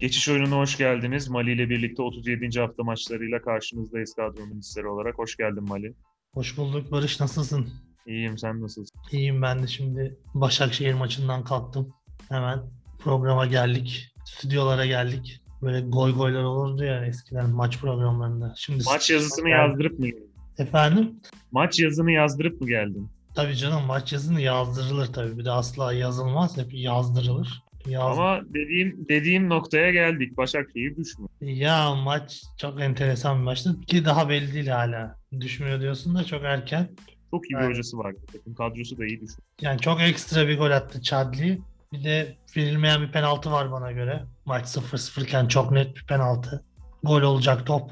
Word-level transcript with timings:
Geçiş 0.00 0.28
oyununa 0.28 0.56
hoş 0.56 0.78
geldiniz. 0.78 1.28
Mali 1.28 1.52
ile 1.52 1.70
birlikte 1.70 2.02
37. 2.02 2.60
hafta 2.60 2.82
maçlarıyla 2.82 3.42
karşınızdayız 3.42 4.14
kadro 4.14 4.46
ministeri 4.46 4.86
olarak. 4.86 5.18
Hoş 5.18 5.36
geldin 5.36 5.68
Mali. 5.68 5.94
Hoş 6.34 6.56
bulduk 6.56 6.92
Barış 6.92 7.20
nasılsın? 7.20 7.68
İyiyim 8.06 8.38
sen 8.38 8.62
nasılsın? 8.62 9.00
İyiyim 9.12 9.42
ben 9.42 9.62
de 9.62 9.66
şimdi 9.66 10.18
Başakşehir 10.34 10.94
maçından 10.94 11.44
kalktım. 11.44 11.94
Hemen 12.28 12.60
programa 12.98 13.46
geldik. 13.46 14.14
Stüdyolara 14.24 14.86
geldik. 14.86 15.40
Böyle 15.62 15.80
goy 15.80 16.14
goylar 16.14 16.42
olurdu 16.42 16.84
ya 16.84 17.04
eskiden 17.06 17.50
maç 17.50 17.78
programlarında. 17.80 18.54
Şimdi 18.56 18.84
Maç 18.86 19.10
yazısını 19.10 19.48
yazdırıp 19.48 19.98
mı 19.98 20.06
geldin? 20.06 20.30
Efendim? 20.58 21.20
Maç 21.52 21.80
yazını 21.80 22.12
yazdırıp 22.12 22.60
mı 22.60 22.68
geldin? 22.68 23.08
Tabii 23.34 23.56
canım 23.56 23.84
maç 23.86 24.12
yazını 24.12 24.40
yazdırılır 24.40 25.06
tabii. 25.06 25.38
Bir 25.38 25.44
de 25.44 25.50
asla 25.50 25.92
yazılmaz. 25.92 26.56
Hep 26.56 26.74
yazdırılır. 26.74 27.62
Yaz... 27.88 28.18
Ama 28.18 28.40
dediğim 28.54 29.08
dediğim 29.08 29.48
noktaya 29.48 29.90
geldik. 29.90 30.36
Başakşehir 30.36 30.96
düşmüyor. 30.96 31.30
Ya 31.40 31.94
maç 31.94 32.42
çok 32.58 32.80
enteresan 32.80 33.38
bir 33.38 33.44
maçtı 33.44 33.80
ki 33.80 34.04
daha 34.04 34.28
belli 34.28 34.54
değil 34.54 34.66
hala. 34.66 35.16
Düşmüyor 35.40 35.80
diyorsun 35.80 36.14
da 36.14 36.24
çok 36.24 36.44
erken. 36.44 36.88
Çok 37.30 37.50
iyi 37.50 37.54
bir 37.54 37.58
Evet. 37.60 37.70
hocası 37.70 37.98
var. 37.98 38.14
Takım 38.32 38.54
kadrosu 38.54 38.98
da 38.98 39.06
iyi 39.06 39.20
düşmüyor. 39.20 39.42
Yani 39.60 39.80
çok 39.80 40.00
ekstra 40.00 40.48
bir 40.48 40.58
gol 40.58 40.70
attı 40.70 41.02
Chadli. 41.02 41.60
Bir 41.92 42.04
de 42.04 42.36
verilmeyen 42.56 43.02
bir 43.02 43.12
penaltı 43.12 43.50
var 43.50 43.72
bana 43.72 43.92
göre. 43.92 44.22
Maç 44.44 44.66
0-0 44.66 45.22
iken 45.22 45.48
çok 45.48 45.70
net 45.70 45.96
bir 45.96 46.06
penaltı. 46.06 46.64
Gol 47.02 47.22
olacak 47.22 47.66
top. 47.66 47.90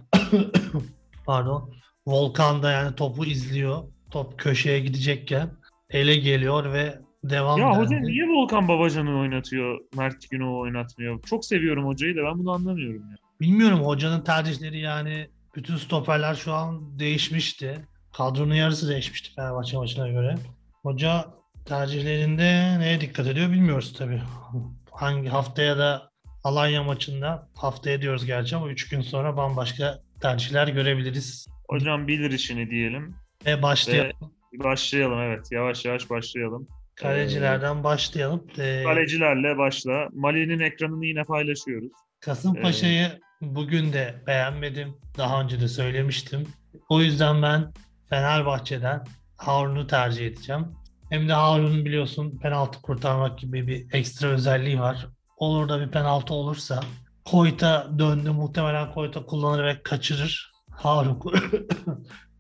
Pardon. 1.27 1.73
Volkan 2.07 2.63
da 2.63 2.71
yani 2.73 2.95
topu 2.95 3.25
izliyor. 3.25 3.83
Top 4.11 4.39
köşeye 4.39 4.81
gidecekken 4.81 5.51
ele 5.91 6.17
geliyor 6.17 6.73
ve 6.73 6.99
devam 7.31 7.61
Ya 7.61 7.67
dendi. 7.67 7.79
hoca 7.79 7.99
niye 7.99 8.29
Volkan 8.29 8.69
Babacan'ı 8.69 9.21
oynatıyor, 9.21 9.81
Mert 9.97 10.31
Günok'u 10.31 10.59
oynatmıyor? 10.61 11.23
Çok 11.23 11.45
seviyorum 11.45 11.87
hocayı 11.87 12.17
da 12.17 12.25
ben 12.25 12.39
bunu 12.39 12.51
anlamıyorum 12.53 13.11
ya. 13.11 13.17
Bilmiyorum 13.41 13.81
hocanın 13.81 14.21
tercihleri 14.21 14.79
yani 14.79 15.29
bütün 15.55 15.77
stoperler 15.77 16.35
şu 16.35 16.53
an 16.53 16.99
değişmişti. 16.99 17.85
Kadronun 18.17 18.55
yarısı 18.55 18.89
değişmişti 18.89 19.35
Fenerbahçe 19.37 19.77
maçına 19.77 20.09
göre. 20.09 20.35
Hoca 20.83 21.25
tercihlerinde 21.65 22.79
neye 22.79 23.01
dikkat 23.01 23.27
ediyor 23.27 23.51
bilmiyoruz 23.53 23.95
tabii. 23.99 24.23
Hangi 24.91 25.29
haftaya 25.29 25.79
da 25.79 26.11
Alanya 26.45 26.83
maçında 26.83 27.49
haftaya 27.55 28.03
diyoruz 28.03 28.27
gerçi 28.27 28.57
ama 28.57 28.69
3 28.69 28.89
gün 28.89 29.01
sonra 29.01 29.37
bambaşka 29.37 29.99
tercihler 30.21 30.69
görebiliriz. 30.69 31.47
Hocam 31.69 32.09
bilir 32.09 32.31
işini 32.31 32.71
diyelim. 32.71 33.17
Ve 33.47 33.63
başlayalım. 33.63 34.13
Ve 34.53 34.65
başlayalım 34.65 35.19
evet. 35.19 35.53
Yavaş 35.53 35.85
yavaş 35.85 36.11
başlayalım. 36.11 36.69
Kalecilerden 36.97 37.85
başlayalım. 37.85 38.47
Ee, 38.59 38.83
Kalecilerle 38.85 39.59
başla. 39.59 40.09
Mali'nin 40.13 40.61
ekranını 40.61 41.07
yine 41.07 41.25
paylaşıyoruz. 41.25 41.93
Kasımpaşa'yı 42.21 43.21
bugün 43.41 43.93
de 43.93 44.23
beğenmedim. 44.27 44.97
Daha 45.19 45.43
önce 45.43 45.61
de 45.61 45.69
söylemiştim. 45.69 46.49
O 46.89 47.01
yüzden 47.01 47.43
ben 47.43 47.73
Fenerbahçe'den 48.11 49.05
Harun'u 49.37 49.87
tercih 49.87 50.27
edeceğim. 50.27 50.67
Hem 51.11 51.29
de 51.29 51.33
Harun'un 51.33 51.85
biliyorsun 51.85 52.39
penaltı 52.43 52.83
kurtarmak 52.83 53.39
gibi 53.39 53.67
bir 53.67 53.95
ekstra 53.95 54.29
özelliği 54.29 54.81
var. 54.81 55.07
Olur 55.37 55.69
da 55.69 55.81
bir 55.81 55.91
penaltı 55.91 56.35
olursa 56.35 56.81
Koyta 57.25 57.91
döndü. 57.99 58.31
Muhtemelen 58.31 58.93
Koyta 58.93 59.27
kullanır 59.27 59.65
ve 59.65 59.83
kaçırır. 59.83 60.53
Harun 60.71 61.21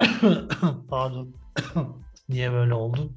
pardon 0.91 1.35
niye 2.29 2.53
böyle 2.53 2.75
oldu? 2.75 3.13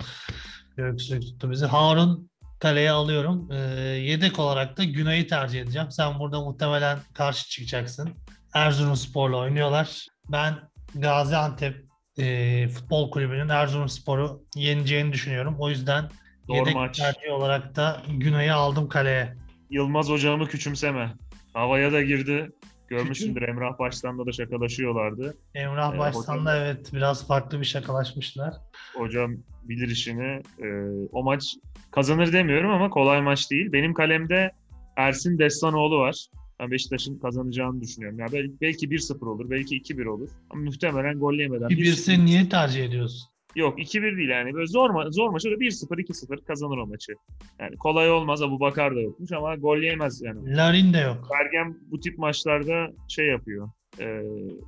Öksürük 0.84 1.22
tuttu 1.22 1.52
bizi. 1.52 1.66
Harun 1.66 2.30
kaleye 2.60 2.92
alıyorum. 2.92 3.50
Ee, 3.52 3.56
yedek 3.82 4.40
olarak 4.40 4.78
da 4.78 4.84
Günay'ı 4.84 5.28
tercih 5.28 5.62
edeceğim. 5.62 5.92
Sen 5.92 6.20
burada 6.20 6.42
muhtemelen 6.42 7.00
karşı 7.14 7.50
çıkacaksın. 7.50 8.10
Erzurumspor'la 8.54 9.38
oynuyorlar. 9.38 10.08
Ben 10.32 10.56
Gaziantep 10.96 11.86
e, 12.18 12.68
Futbol 12.68 13.12
Kulübü'nün 13.12 13.50
Erzurumspor'u 13.50 14.44
yeneceğini 14.56 15.14
düşünüyorum. 15.14 15.56
O 15.60 15.70
yüzden 15.70 16.10
Doğru 16.48 16.58
yedek 16.58 16.76
maç. 16.76 16.98
tercih 16.98 17.32
olarak 17.32 17.76
da 17.76 18.02
Günay'ı 18.10 18.56
aldım 18.56 18.90
kaleye. 18.90 19.36
Yılmaz 19.70 20.10
hocamı 20.10 20.48
küçümseme. 20.48 21.14
Havaya 21.54 21.92
da 21.92 22.02
girdi. 22.02 22.52
Görmüşsündür 22.90 23.42
Emrah 23.42 23.80
Baştan'da 23.80 24.26
da 24.26 24.32
şakalaşıyorlardı. 24.32 25.38
Emrah 25.56 25.94
Ee, 25.94 25.98
hocam- 25.98 26.48
evet 26.48 26.94
biraz 26.94 27.28
farklı 27.28 27.60
bir 27.60 27.66
şakalaşmışlar. 27.66 28.54
Hocam 28.94 29.36
bilir 29.64 29.88
işini. 29.88 30.42
Ee, 30.64 31.08
o 31.12 31.24
maç 31.24 31.56
kazanır 31.92 32.34
demiyorum 32.34 32.72
ama 32.72 32.90
kolay 32.90 33.22
maç 33.22 33.52
değil. 33.52 33.72
Benim 33.72 33.94
kalemde 33.94 34.52
Ersin 34.98 35.40
Destanoğlu 35.40 36.00
var. 36.00 36.26
Ben 36.60 36.72
Beşiktaş'ın 36.72 37.20
kazanacağını 37.20 37.82
düşünüyorum. 37.82 38.20
Yani 38.20 38.32
belki, 38.34 38.54
belki 38.62 38.92
1-0 38.92 39.26
olur, 39.26 39.50
belki 39.50 39.76
2-1 39.76 40.06
olur. 40.06 40.30
Ama 40.50 40.64
muhtemelen 40.64 41.20
gol 41.20 41.34
yemeden. 41.34 41.70
Bir 41.70 41.76
1-0 41.78 41.82
birisi 41.82 42.26
niye 42.26 42.50
tercih 42.50 42.86
ediyorsun? 42.86 43.30
Yok 43.56 43.80
2-1 43.80 44.18
değil 44.18 44.30
yani. 44.30 44.54
Böyle 44.54 44.68
zor, 44.68 44.90
ma- 44.90 45.12
zor 45.12 45.34
da 45.34 45.38
1-0, 45.38 46.00
2-0 46.00 46.44
kazanır 46.46 46.78
o 46.78 46.88
maçı. 46.88 47.14
Yani 47.60 47.78
kolay 47.78 48.12
olmaz. 48.12 48.42
Abu 48.42 48.60
Bakar 48.60 48.96
da 48.96 49.00
yokmuş 49.02 49.32
ama 49.32 49.56
gol 49.56 49.78
yemez 49.78 50.22
yani. 50.22 50.56
Larin 50.58 50.94
de 50.94 50.98
yok. 50.98 51.28
Bergen 51.32 51.78
bu 51.92 52.00
tip 52.00 52.18
maçlarda 52.18 52.88
şey 53.08 53.26
yapıyor. 53.28 53.70
e, 54.00 54.06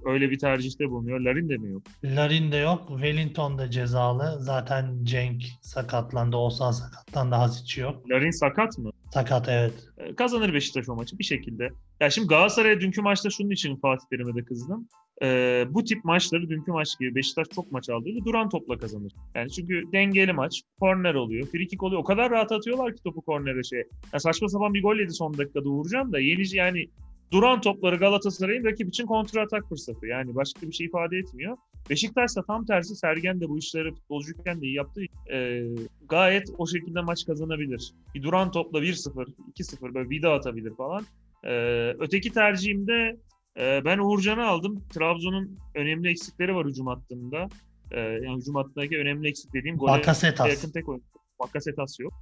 öyle 0.06 0.32
bir 0.32 0.40
tercihte 0.40 0.90
bulunuyor. 0.90 1.20
Larin 1.20 1.50
de 1.50 1.58
mi 1.58 1.72
yok? 1.72 1.84
Larin 2.04 2.52
de 2.52 2.58
yok. 2.58 2.88
Wellington 2.88 3.58
da 3.58 3.70
cezalı. 3.72 4.36
Zaten 4.40 5.00
Cenk 5.04 5.44
sakatlandı. 5.62 6.38
Oğuzhan 6.38 6.72
sakatlandı. 6.72 7.36
Hasic 7.36 7.82
yok. 7.82 8.10
Larin 8.10 8.32
sakat 8.32 8.78
mı? 8.78 8.92
Sakat 9.14 9.50
evet. 9.50 9.74
E, 9.98 10.16
kazanır 10.16 10.54
Beşiktaş 10.54 10.90
o 10.90 10.96
maçı 10.96 11.20
bir 11.20 11.24
şekilde. 11.24 11.70
Ya 12.00 12.10
şimdi 12.10 12.28
Galatasaray'a 12.28 12.82
dünkü 12.82 13.02
maçta 13.02 13.30
şunun 13.30 13.50
için 13.50 13.76
Fatih 13.76 14.06
Terim'e 14.10 14.36
de 14.36 14.44
kızdım. 14.46 14.88
E, 15.24 15.66
bu 15.70 15.84
tip 15.84 16.06
maçları 16.06 16.50
dünkü 16.50 16.72
maç 16.72 17.00
gibi 17.00 17.16
Beşiktaş 17.16 17.48
çok 17.56 17.72
maç 17.72 17.90
aldığında 17.90 18.26
duran 18.26 18.50
topla 18.50 18.78
kazanır. 18.78 19.14
Yani 19.36 19.52
çünkü 19.52 19.84
dengeli 19.94 20.34
maç, 20.34 20.62
korner 20.80 21.14
oluyor, 21.14 21.48
frikik 21.48 21.84
oluyor. 21.84 22.02
O 22.02 22.04
kadar 22.04 22.32
rahat 22.32 22.52
atıyorlar 22.52 22.96
ki 22.96 23.04
topu 23.04 23.22
kornere 23.22 23.64
şey. 23.64 23.84
Ya 24.14 24.20
saçma 24.20 24.50
sapan 24.50 24.74
bir 24.74 24.84
gol 24.84 24.96
yedi 24.96 25.14
son 25.14 25.38
dakikada 25.38 25.70
Uğurcan 25.70 26.14
da 26.14 26.20
yenici 26.20 26.58
yani 26.58 26.88
duran 27.32 27.62
topları 27.62 27.96
Galatasaray'ın 27.96 28.66
rakip 28.66 28.90
için 28.90 29.06
kontra 29.06 29.42
atak 29.42 29.70
fırsatı. 29.70 30.08
Yani 30.08 30.36
başka 30.36 30.68
bir 30.68 30.74
şey 30.74 30.88
ifade 30.88 31.18
etmiyor. 31.18 31.58
Beşiktaş 31.90 32.36
da 32.36 32.44
tam 32.44 32.66
tersi 32.66 32.96
Sergen 32.96 33.42
de 33.42 33.50
bu 33.50 33.58
işleri 33.58 33.92
futbolcuyken 33.92 34.62
de 34.62 34.66
iyi 34.66 34.76
yaptığı 34.76 35.02
için, 35.02 35.32
e, 35.32 35.64
gayet 36.10 36.50
o 36.58 36.68
şekilde 36.68 37.02
maç 37.02 37.26
kazanabilir. 37.26 37.94
Bir 38.16 38.24
duran 38.24 38.52
topla 38.52 38.82
1-0, 38.82 39.28
2-0 39.54 39.94
böyle 39.94 40.10
vida 40.10 40.34
atabilir 40.34 40.76
falan. 40.76 41.06
E, 41.44 41.54
öteki 42.00 42.32
tercihimde 42.32 43.18
e, 43.60 43.82
ben 43.86 43.98
Uğurcan'ı 43.98 44.48
aldım. 44.48 44.84
Trabzon'un 44.94 45.58
önemli 45.76 46.10
eksikleri 46.10 46.56
var 46.56 46.68
hücum 46.68 46.88
hattında. 46.88 47.48
E, 47.92 48.00
yani 48.00 48.38
hücum 48.38 48.56
hattındaki 48.56 48.98
önemli 48.98 49.30
eksik 49.30 49.54
dediğim 49.54 49.78
gole 49.78 49.92
Bakasetas. 49.92 50.50
yakın 50.50 50.72
tek 50.72 50.90
oyuncu. 50.90 51.06
Bakasetas 51.40 52.00
yok. 52.00 52.14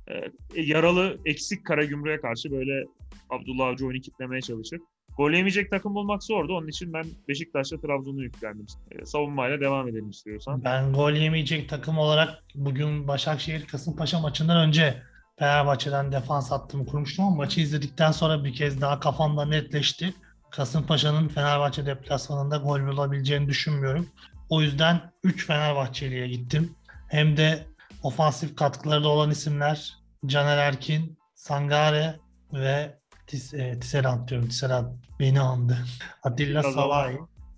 E, 0.55 0.61
yaralı 0.61 1.17
eksik 1.25 1.65
Karagümrük'e 1.65 2.21
karşı 2.21 2.51
böyle 2.51 2.85
Abdullah 3.29 3.67
Avcı 3.67 3.85
oyunu 3.85 4.01
kitlemeye 4.01 4.41
çalışır. 4.41 4.79
Gol 5.19 5.31
yemeyecek 5.31 5.71
takım 5.71 5.95
bulmak 5.95 6.23
zordu. 6.23 6.57
Onun 6.57 6.67
için 6.67 6.93
ben 6.93 7.05
Beşiktaş'la 7.27 7.81
Trabzon'u 7.81 8.23
yüklendim. 8.23 8.65
E, 8.91 9.05
savunmayla 9.05 9.59
devam 9.59 9.87
edelim 9.87 10.09
istiyorsan. 10.09 10.63
Ben 10.63 10.93
gol 10.93 11.11
yemeyecek 11.11 11.69
takım 11.69 11.97
olarak 11.97 12.43
bugün 12.55 13.07
Başakşehir 13.07 13.67
Kasımpaşa 13.67 14.19
maçından 14.19 14.67
önce 14.67 15.03
Fenerbahçe'den 15.39 16.11
defans 16.11 16.51
hattımı 16.51 16.85
kurmuştum 16.85 17.25
ama 17.25 17.35
maçı 17.35 17.61
izledikten 17.61 18.11
sonra 18.11 18.43
bir 18.43 18.53
kez 18.53 18.81
daha 18.81 18.99
kafamda 18.99 19.45
netleşti. 19.45 20.13
Kasımpaşa'nın 20.51 21.27
Fenerbahçe 21.27 21.85
deplasmanında 21.85 22.57
gol 22.57 22.87
bulabileceğini 22.87 23.47
düşünmüyorum. 23.47 24.09
O 24.49 24.61
yüzden 24.61 25.11
3 25.23 25.47
Fenerbahçeli'ye 25.47 26.27
gittim. 26.27 26.75
Hem 27.07 27.37
de 27.37 27.65
ofansif 28.03 28.55
katkıları 28.55 29.03
da 29.03 29.07
olan 29.07 29.31
isimler 29.31 29.97
Caner 30.25 30.57
Erkin, 30.57 31.17
Sangare 31.35 32.15
ve 32.53 32.98
Tis, 33.29 33.53
e, 33.53 33.79
Tisserand 33.79 34.29
diyorum. 34.29 34.47
Tisserand 34.49 34.87
beni 35.19 35.39
andı. 35.39 35.77
Atilla 36.23 36.59
ama- 36.59 36.71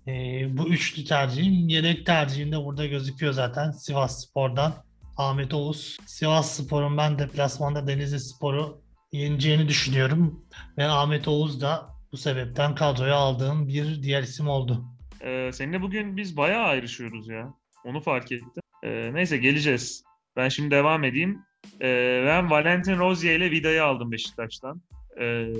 Ee, 0.08 0.56
bu 0.58 0.68
üçlü 0.68 1.04
tercihim. 1.04 1.68
Yedek 1.68 2.06
tercihim 2.06 2.52
de 2.52 2.64
burada 2.64 2.86
gözüküyor 2.86 3.32
zaten. 3.32 3.70
Sivas 3.70 4.24
Spor'dan 4.26 4.74
Ahmet 5.16 5.54
Oğuz. 5.54 5.96
Sivas 6.06 6.50
Spor'un 6.56 6.96
ben 6.96 7.18
deplasmanda 7.18 7.86
Denizli 7.86 8.20
Spor'u 8.20 8.80
yeneceğini 9.12 9.68
düşünüyorum. 9.68 10.44
Ve 10.78 10.84
Ahmet 10.86 11.28
Oğuz 11.28 11.60
da 11.60 11.88
bu 12.12 12.16
sebepten 12.16 12.74
kadroya 12.74 13.14
aldığım 13.16 13.68
bir 13.68 14.02
diğer 14.02 14.22
isim 14.22 14.48
oldu. 14.48 14.84
E, 15.20 15.50
seninle 15.52 15.82
bugün 15.82 16.16
biz 16.16 16.36
bayağı 16.36 16.64
ayrışıyoruz 16.64 17.28
ya. 17.28 17.54
Onu 17.84 18.00
fark 18.00 18.32
ettim. 18.32 18.62
E, 18.84 19.10
neyse 19.14 19.36
geleceğiz. 19.36 20.04
Ben 20.36 20.48
şimdi 20.48 20.70
devam 20.70 21.04
edeyim. 21.04 21.42
E, 21.80 22.22
ben 22.26 22.50
Valentin 22.50 22.98
Rozier 22.98 23.36
ile 23.36 23.50
Vida'yı 23.50 23.84
aldım 23.84 24.12
Beşiktaş'tan. 24.12 24.82
E, 25.20 25.52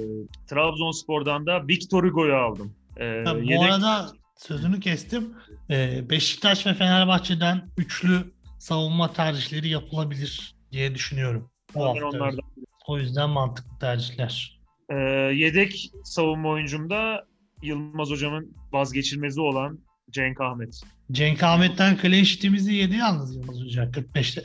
Trabzonspor'dan 0.46 1.46
da 1.46 1.68
Victor 1.68 2.04
Hugo'yu 2.04 2.34
aldım. 2.36 2.74
E, 2.96 3.22
Ha, 3.26 3.34
bu 3.34 3.38
yedek- 3.42 3.62
arada 3.62 4.08
sözünü 4.36 4.80
kestim. 4.80 5.34
Ee, 5.70 6.10
Beşiktaş 6.10 6.66
ve 6.66 6.74
Fenerbahçe'den 6.74 7.68
üçlü 7.76 8.32
savunma 8.58 9.12
tercihleri 9.12 9.68
yapılabilir 9.68 10.54
diye 10.72 10.94
düşünüyorum. 10.94 11.50
Bu 11.74 11.84
hafta. 11.84 12.06
onlardan 12.06 12.40
O 12.86 12.98
yüzden 12.98 13.30
mantıklı 13.30 13.78
tercihler. 13.78 14.60
Ee, 14.90 14.94
yedek 15.34 15.90
savunma 16.04 16.48
oyuncumda 16.48 17.24
Yılmaz 17.62 18.10
hocamın 18.10 18.56
vazgeçilmezi 18.72 19.40
olan 19.40 19.78
Cenk 20.10 20.40
Ahmet. 20.40 20.80
Cenk 21.12 21.42
Ahmet'ten 21.42 21.98
clean 22.02 22.24
sheet'imizi 22.24 22.74
yedi 22.74 22.96
yalnız 22.96 23.36
Yılmaz 23.36 23.56
Hoca 23.60 23.84
45'te. 23.84 24.42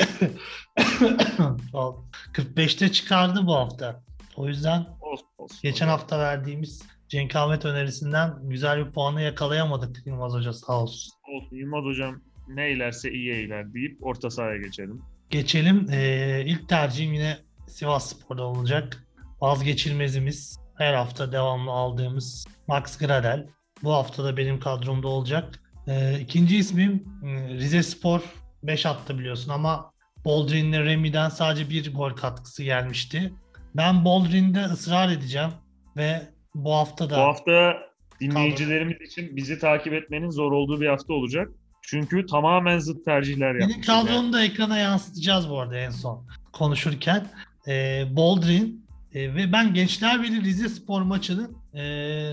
45'te 2.33 2.91
çıkardı 2.91 3.45
bu 3.47 3.55
hafta. 3.55 4.03
O 4.35 4.47
yüzden 4.47 4.85
Olsun, 5.11 5.27
olsun. 5.37 5.57
geçen 5.63 5.87
hafta 5.87 6.19
verdiğimiz 6.19 6.81
Cenk 7.07 7.35
Ahmet 7.35 7.65
önerisinden 7.65 8.33
güzel 8.43 8.85
bir 8.85 8.91
puanı 8.91 9.21
yakalayamadık 9.21 10.07
Yılmaz 10.07 10.33
Hoca 10.33 10.53
sağ 10.53 10.81
olsun. 10.81 11.11
olsun. 11.37 11.55
Yılmaz 11.55 11.83
hocam 11.83 12.21
ne 12.47 12.65
eylerse 12.65 13.11
iyi 13.11 13.31
eyler 13.31 13.73
deyip 13.73 13.97
orta 14.05 14.29
sahaya 14.29 14.57
geçelim. 14.57 15.01
Geçelim. 15.29 15.87
Ee, 15.91 16.43
ilk 16.45 16.69
tercihim 16.69 17.13
yine 17.13 17.37
Sivas 17.67 18.09
Spor'da 18.09 18.43
olacak. 18.43 19.03
Vazgeçilmezimiz. 19.41 20.59
Her 20.77 20.93
hafta 20.93 21.31
devamlı 21.31 21.71
aldığımız 21.71 22.47
Max 22.67 22.97
Gradel. 22.97 23.47
Bu 23.83 23.93
hafta 23.93 24.23
da 24.23 24.37
benim 24.37 24.59
kadromda 24.59 25.07
olacak. 25.07 25.59
Ee, 25.87 26.19
ikinci 26.19 26.57
ismim 26.57 27.03
e, 27.25 27.53
Rize 27.53 27.83
Spor 27.83 28.21
5 28.63 28.85
attı 28.85 29.19
biliyorsun 29.19 29.51
ama 29.51 29.91
Boldrin'le 30.25 30.73
Remy'den 30.85 31.29
sadece 31.29 31.69
bir 31.69 31.93
gol 31.93 32.09
katkısı 32.09 32.63
gelmişti. 32.63 33.33
Ben 33.75 34.05
Boldrin'de 34.05 34.63
ısrar 34.63 35.09
edeceğim 35.09 35.49
ve 35.97 36.21
bu 36.55 36.73
hafta 36.73 37.09
da 37.09 37.17
Bu 37.17 37.21
hafta 37.21 37.73
dinleyicilerimiz 38.21 39.01
için 39.01 39.35
bizi 39.35 39.59
takip 39.59 39.93
etmenin 39.93 40.29
zor 40.29 40.51
olduğu 40.51 40.81
bir 40.81 40.87
hafta 40.87 41.13
olacak. 41.13 41.47
Çünkü 41.81 42.25
tamamen 42.25 42.79
zıt 42.79 43.05
tercihler 43.05 43.51
Senin 43.51 43.69
yapmışız. 43.69 43.87
yani. 43.93 44.05
kadronu 44.07 44.33
da 44.33 44.43
ekrana 44.43 44.77
yansıtacağız 44.77 45.49
bu 45.49 45.59
arada 45.59 45.77
en 45.77 45.89
son 45.89 46.27
konuşurken. 46.53 47.27
Ee, 47.67 48.03
Boldrin 48.11 48.85
e, 49.13 49.35
ve 49.35 49.51
ben 49.51 49.73
Gençler 49.73 50.23
Birliği 50.23 50.41
Rize 50.41 50.69
Spor 50.69 51.01
maçının 51.01 51.57
e, 51.73 51.83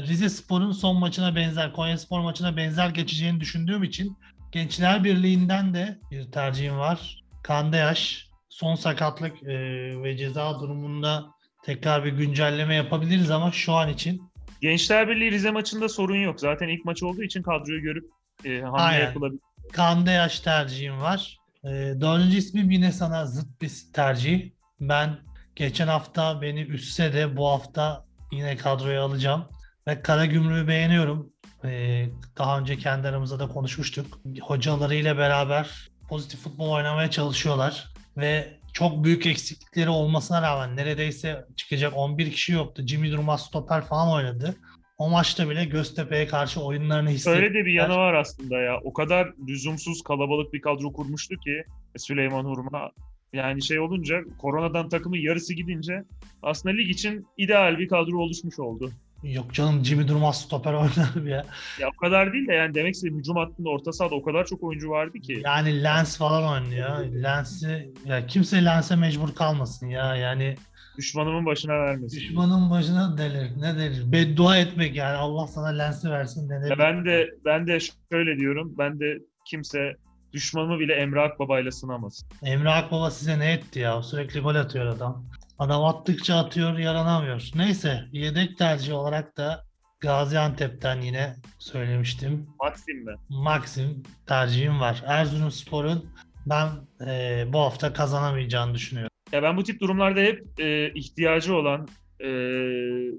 Rize 0.02 0.28
Spor'un 0.28 0.72
son 0.72 0.96
maçına 0.96 1.36
benzer, 1.36 1.72
Konya 1.72 1.98
Spor 1.98 2.20
maçına 2.20 2.56
benzer 2.56 2.88
geçeceğini 2.88 3.40
düşündüğüm 3.40 3.82
için 3.82 4.16
Gençler 4.52 5.04
Birliği'nden 5.04 5.74
de 5.74 5.98
bir 6.10 6.32
tercihim 6.32 6.78
var. 6.78 7.22
Kandeyaş 7.42 8.28
son 8.54 8.74
sakatlık 8.74 9.42
e, 9.42 9.56
ve 10.02 10.16
ceza 10.16 10.60
durumunda 10.60 11.24
tekrar 11.62 12.04
bir 12.04 12.12
güncelleme 12.12 12.74
yapabiliriz 12.74 13.30
ama 13.30 13.52
şu 13.52 13.72
an 13.72 13.88
için 13.88 14.22
Gençler 14.60 15.08
Birliği 15.08 15.30
Rize 15.30 15.50
maçında 15.50 15.88
sorun 15.88 16.16
yok. 16.16 16.40
Zaten 16.40 16.68
ilk 16.68 16.84
maç 16.84 17.02
olduğu 17.02 17.22
için 17.22 17.42
kadroyu 17.42 17.82
görüp 17.82 18.04
e, 18.44 18.60
hamle 18.60 18.82
Aynen. 18.82 19.04
yapılabilir. 19.04 19.40
Kande 19.72 20.10
yaş 20.10 20.40
tercihim 20.40 21.00
var. 21.00 21.38
Ee, 21.64 21.68
dördüncü 22.00 22.36
ismim 22.36 22.70
yine 22.70 22.92
sana 22.92 23.26
zıt 23.26 23.62
bir 23.62 23.72
tercih. 23.92 24.50
Ben 24.80 25.18
geçen 25.56 25.88
hafta 25.88 26.42
beni 26.42 26.60
üstse 26.60 27.12
de 27.12 27.36
bu 27.36 27.48
hafta 27.48 28.04
yine 28.32 28.56
kadroya 28.56 29.02
alacağım. 29.02 29.44
Ve 29.88 30.02
Karagümrük'ü 30.02 30.68
beğeniyorum. 30.68 31.32
Ee, 31.64 32.08
daha 32.38 32.58
önce 32.58 32.78
kendi 32.78 33.08
aramızda 33.08 33.38
da 33.38 33.48
konuşmuştuk. 33.48 34.20
Hocalarıyla 34.42 35.18
beraber 35.18 35.88
pozitif 36.08 36.40
futbol 36.40 36.70
oynamaya 36.70 37.10
çalışıyorlar. 37.10 37.94
Ve 38.16 38.60
çok 38.72 39.04
büyük 39.04 39.26
eksiklikleri 39.26 39.88
olmasına 39.88 40.42
rağmen 40.42 40.76
neredeyse 40.76 41.44
çıkacak 41.56 41.92
11 41.96 42.30
kişi 42.30 42.52
yoktu. 42.52 42.82
Jimmy 42.86 43.12
Durmaz 43.12 43.46
stoper 43.46 43.84
falan 43.84 44.12
oynadı. 44.12 44.54
O 44.98 45.10
maçta 45.10 45.50
bile 45.50 45.64
Göztepe'ye 45.64 46.26
karşı 46.26 46.60
oyunlarını 46.60 47.10
hissettiler. 47.10 47.42
Öyle 47.42 47.54
de 47.54 47.64
bir 47.64 47.72
yanı 47.72 47.96
var 47.96 48.14
aslında 48.14 48.58
ya. 48.58 48.80
O 48.84 48.92
kadar 48.92 49.32
lüzumsuz 49.48 50.02
kalabalık 50.02 50.52
bir 50.52 50.60
kadro 50.60 50.92
kurmuştu 50.92 51.36
ki 51.36 51.64
Süleyman 51.96 52.44
Hurma. 52.44 52.90
Yani 53.32 53.62
şey 53.62 53.80
olunca 53.80 54.20
koronadan 54.38 54.88
takımın 54.88 55.16
yarısı 55.16 55.54
gidince 55.54 56.04
aslında 56.42 56.74
lig 56.74 56.90
için 56.90 57.26
ideal 57.38 57.78
bir 57.78 57.88
kadro 57.88 58.18
oluşmuş 58.18 58.58
oldu. 58.58 58.92
Yok 59.24 59.52
canım 59.54 59.84
Jimmy 59.84 60.08
Durmaz 60.08 60.40
stoper 60.42 60.72
oynar 60.74 61.26
ya. 61.26 61.44
Ya 61.80 61.88
o 61.94 61.96
kadar 62.00 62.32
değil 62.32 62.48
de 62.48 62.52
yani 62.52 62.74
demek 62.74 62.94
istediğim 62.94 63.18
hücum 63.18 63.36
hattında 63.36 63.68
orta 63.70 63.92
sahada 63.92 64.14
o 64.14 64.22
kadar 64.22 64.44
çok 64.46 64.62
oyuncu 64.62 64.90
vardı 64.90 65.18
ki. 65.18 65.42
Yani 65.44 65.82
Lens 65.84 66.18
falan 66.18 66.52
oynuyor. 66.52 66.98
Lens'i 67.22 67.92
ya 68.06 68.26
kimse 68.26 68.64
Lens'e 68.64 68.96
mecbur 68.96 69.34
kalmasın 69.34 69.86
ya. 69.86 70.16
Yani 70.16 70.54
Düşmanımın 70.98 71.46
başına 71.46 71.72
vermesin. 71.72 72.16
düşmanın 72.20 72.70
başına 72.70 73.18
delir. 73.18 73.50
Ne 73.60 73.76
delir? 73.78 74.12
Beddua 74.12 74.56
etmek 74.56 74.96
yani. 74.96 75.16
Allah 75.16 75.46
sana 75.46 75.66
Lens'i 75.68 76.10
versin 76.10 76.48
denir. 76.50 76.70
Ya 76.70 76.78
ben 76.78 77.04
de 77.04 77.30
ben 77.44 77.66
de 77.66 77.78
şöyle 78.12 78.36
diyorum. 78.38 78.74
Ben 78.78 79.00
de 79.00 79.18
kimse 79.44 79.96
düşmanımı 80.32 80.78
bile 80.80 80.94
Emre 80.94 81.20
Akbaba 81.20 81.60
ile 81.60 81.70
sınamasın. 81.70 82.28
Emre 82.42 82.70
Akbaba 82.70 83.10
size 83.10 83.38
ne 83.38 83.52
etti 83.52 83.78
ya? 83.78 84.02
Sürekli 84.02 84.40
gol 84.40 84.54
atıyor 84.54 84.86
adam. 84.86 85.24
Adam 85.58 85.84
attıkça 85.84 86.36
atıyor, 86.36 86.78
yaranamıyor. 86.78 87.50
Neyse, 87.54 88.04
yedek 88.12 88.58
tercih 88.58 88.94
olarak 88.94 89.36
da 89.36 89.64
Gaziantep'ten 90.00 91.00
yine 91.00 91.36
söylemiştim. 91.58 92.46
Maxim 92.62 93.04
mi? 93.04 93.12
Maxim 93.28 94.02
tercihim 94.26 94.80
var. 94.80 95.02
Erzurumspor'un 95.06 96.04
ben 96.46 96.68
eee, 97.00 97.46
bu 97.52 97.58
hafta 97.58 97.92
kazanamayacağını 97.92 98.74
düşünüyorum. 98.74 99.10
Ya 99.32 99.42
ben 99.42 99.56
bu 99.56 99.62
tip 99.62 99.80
durumlarda 99.80 100.20
hep 100.20 100.44
e, 100.60 100.92
ihtiyacı 100.94 101.54
olan 101.54 101.88
e, 102.20 102.28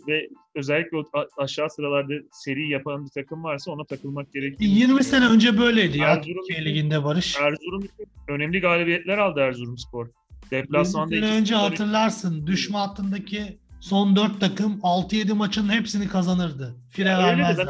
ve 0.08 0.30
özellikle 0.56 0.98
o 0.98 1.04
aşağı 1.38 1.70
sıralarda 1.70 2.14
seri 2.32 2.70
yapan 2.70 3.06
bir 3.06 3.10
takım 3.10 3.44
varsa 3.44 3.72
ona 3.72 3.84
takılmak 3.86 4.34
gerektiğini 4.34 4.80
20 4.80 5.04
sene 5.04 5.26
önce 5.28 5.58
böyleydi 5.58 5.98
ya 5.98 6.14
Erzurum- 6.16 6.48
Türkiye 6.48 6.66
Ligi'nde 6.66 7.04
Barış. 7.04 7.38
Erzurum 7.40 7.88
önemli 8.28 8.60
galibiyetler 8.60 9.18
aldı 9.18 9.40
Erzurumspor. 9.40 10.08
20 10.52 10.64
Deplasmanda 10.68 11.16
iki 11.16 11.26
önce 11.26 11.54
sıfır- 11.56 11.70
hatırlarsın 11.70 12.48
düşme 12.48 12.78
hattındaki 12.78 13.60
son 13.80 14.16
4 14.16 14.40
takım 14.40 14.80
6-7 14.84 15.34
maçın 15.34 15.70
hepsini 15.70 16.08
kazanırdı. 16.08 16.76
Fire 16.90 17.18
vermezlerdi. 17.18 17.70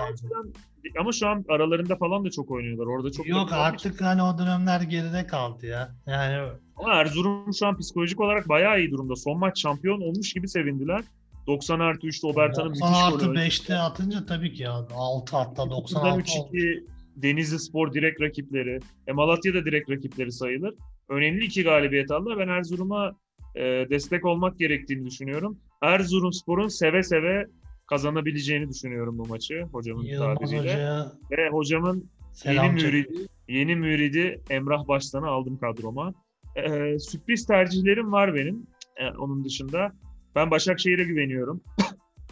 ama 1.00 1.12
şu 1.12 1.28
an 1.28 1.46
aralarında 1.50 1.96
falan 1.96 2.26
da 2.26 2.30
çok 2.32 2.52
oynuyorlar. 2.52 2.86
Orada 2.86 3.12
çok 3.12 3.28
Yok 3.28 3.50
artık 3.54 4.02
hani 4.02 4.22
o 4.24 4.38
dönemler 4.38 4.82
geride 4.82 5.28
kaldı 5.28 5.66
ya. 5.66 5.96
Yani 6.08 6.50
Ama 6.76 6.94
Erzurum 6.94 7.54
şu 7.60 7.68
an 7.68 7.78
psikolojik 7.78 8.22
olarak 8.22 8.50
bayağı 8.50 8.80
iyi 8.80 8.92
durumda. 8.92 9.16
Son 9.16 9.40
maç 9.40 9.62
şampiyon 9.62 10.02
olmuş 10.02 10.34
gibi 10.34 10.48
sevindiler. 10.48 11.02
90 11.48 11.80
artı 11.80 12.08
3'te 12.08 12.28
Obertan'ın 12.28 12.68
müthiş 12.70 12.82
90 12.82 13.12
golü. 13.12 13.16
artı 13.16 13.30
önce. 13.30 13.40
5'te 13.42 13.76
atınca 13.78 14.26
tabii 14.26 14.54
ki 14.54 14.64
ya 14.64 14.72
6 14.96 15.38
hatta 15.38 15.62
Buradan 15.64 15.70
96 15.78 16.08
oldu. 16.42 16.58
3-2 16.58 16.84
Denizli 17.16 17.60
Spor 17.60 17.94
direkt 17.94 18.22
rakipleri. 18.22 18.80
E, 19.08 19.12
Malatya 19.12 19.54
da 19.54 19.66
direkt 19.66 19.90
rakipleri 19.90 20.32
sayılır. 20.32 20.74
Önemli 21.10 21.46
iki 21.46 21.64
galibiyet 21.64 22.12
aldılar. 22.12 22.40
Ben 22.40 22.48
Erzurum'a 22.48 23.16
e, 23.56 23.62
destek 23.90 24.26
olmak 24.26 24.60
gerektiğini 24.60 25.06
düşünüyorum. 25.06 25.58
Erzurum 25.82 26.34
Spor'un 26.34 26.68
seve 26.68 27.04
seve 27.04 27.46
kazanabileceğini 27.88 28.70
düşünüyorum 28.70 29.18
bu 29.18 29.26
maçı 29.26 29.62
hocamın 29.72 30.04
Yılmaz 30.04 30.38
tabiriyle. 30.38 30.60
Hoca'ya 30.60 31.12
Ve 31.32 31.50
hocamın 31.50 32.10
selam 32.34 32.66
yeni 32.66 32.74
müridi, 32.74 33.28
yeni 33.48 33.76
müridi 33.76 34.42
Emrah 34.50 34.88
Baştan'ı 34.88 35.28
aldım 35.28 35.58
kadroma. 35.58 36.14
Ee, 36.56 37.00
sürpriz 37.00 37.46
tercihlerim 37.46 38.12
var 38.12 38.36
benim. 38.36 38.68
Ee, 38.98 39.10
onun 39.10 39.46
dışında 39.46 39.92
ben 40.36 40.52
Başakşehir'e 40.52 41.04
güveniyorum. 41.04 41.62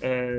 Ee, 0.03 0.29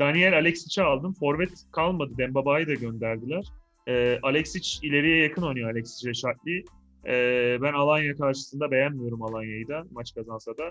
Daniel 0.00 0.34
Alexic'i 0.34 0.82
aldım. 0.84 1.14
Forvet 1.14 1.52
kalmadı. 1.72 2.12
Dembaba'yı 2.18 2.66
da 2.66 2.74
gönderdiler. 2.74 3.44
Ee, 3.88 4.18
Alexic 4.22 4.88
ileriye 4.88 5.16
yakın 5.16 5.42
oynuyor 5.42 5.70
Alexic 5.70 6.08
Reşatli. 6.10 6.64
Ee, 7.06 7.58
ben 7.62 7.72
Alanya 7.72 8.16
karşısında 8.16 8.70
beğenmiyorum 8.70 9.22
Alanya'yı 9.22 9.68
da 9.68 9.84
maç 9.90 10.14
kazansa 10.14 10.52
da. 10.58 10.64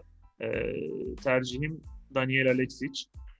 Ee, 0.45 0.73
tercihim 1.23 1.81
Daniel 2.15 2.47
Alexic. 2.51 2.91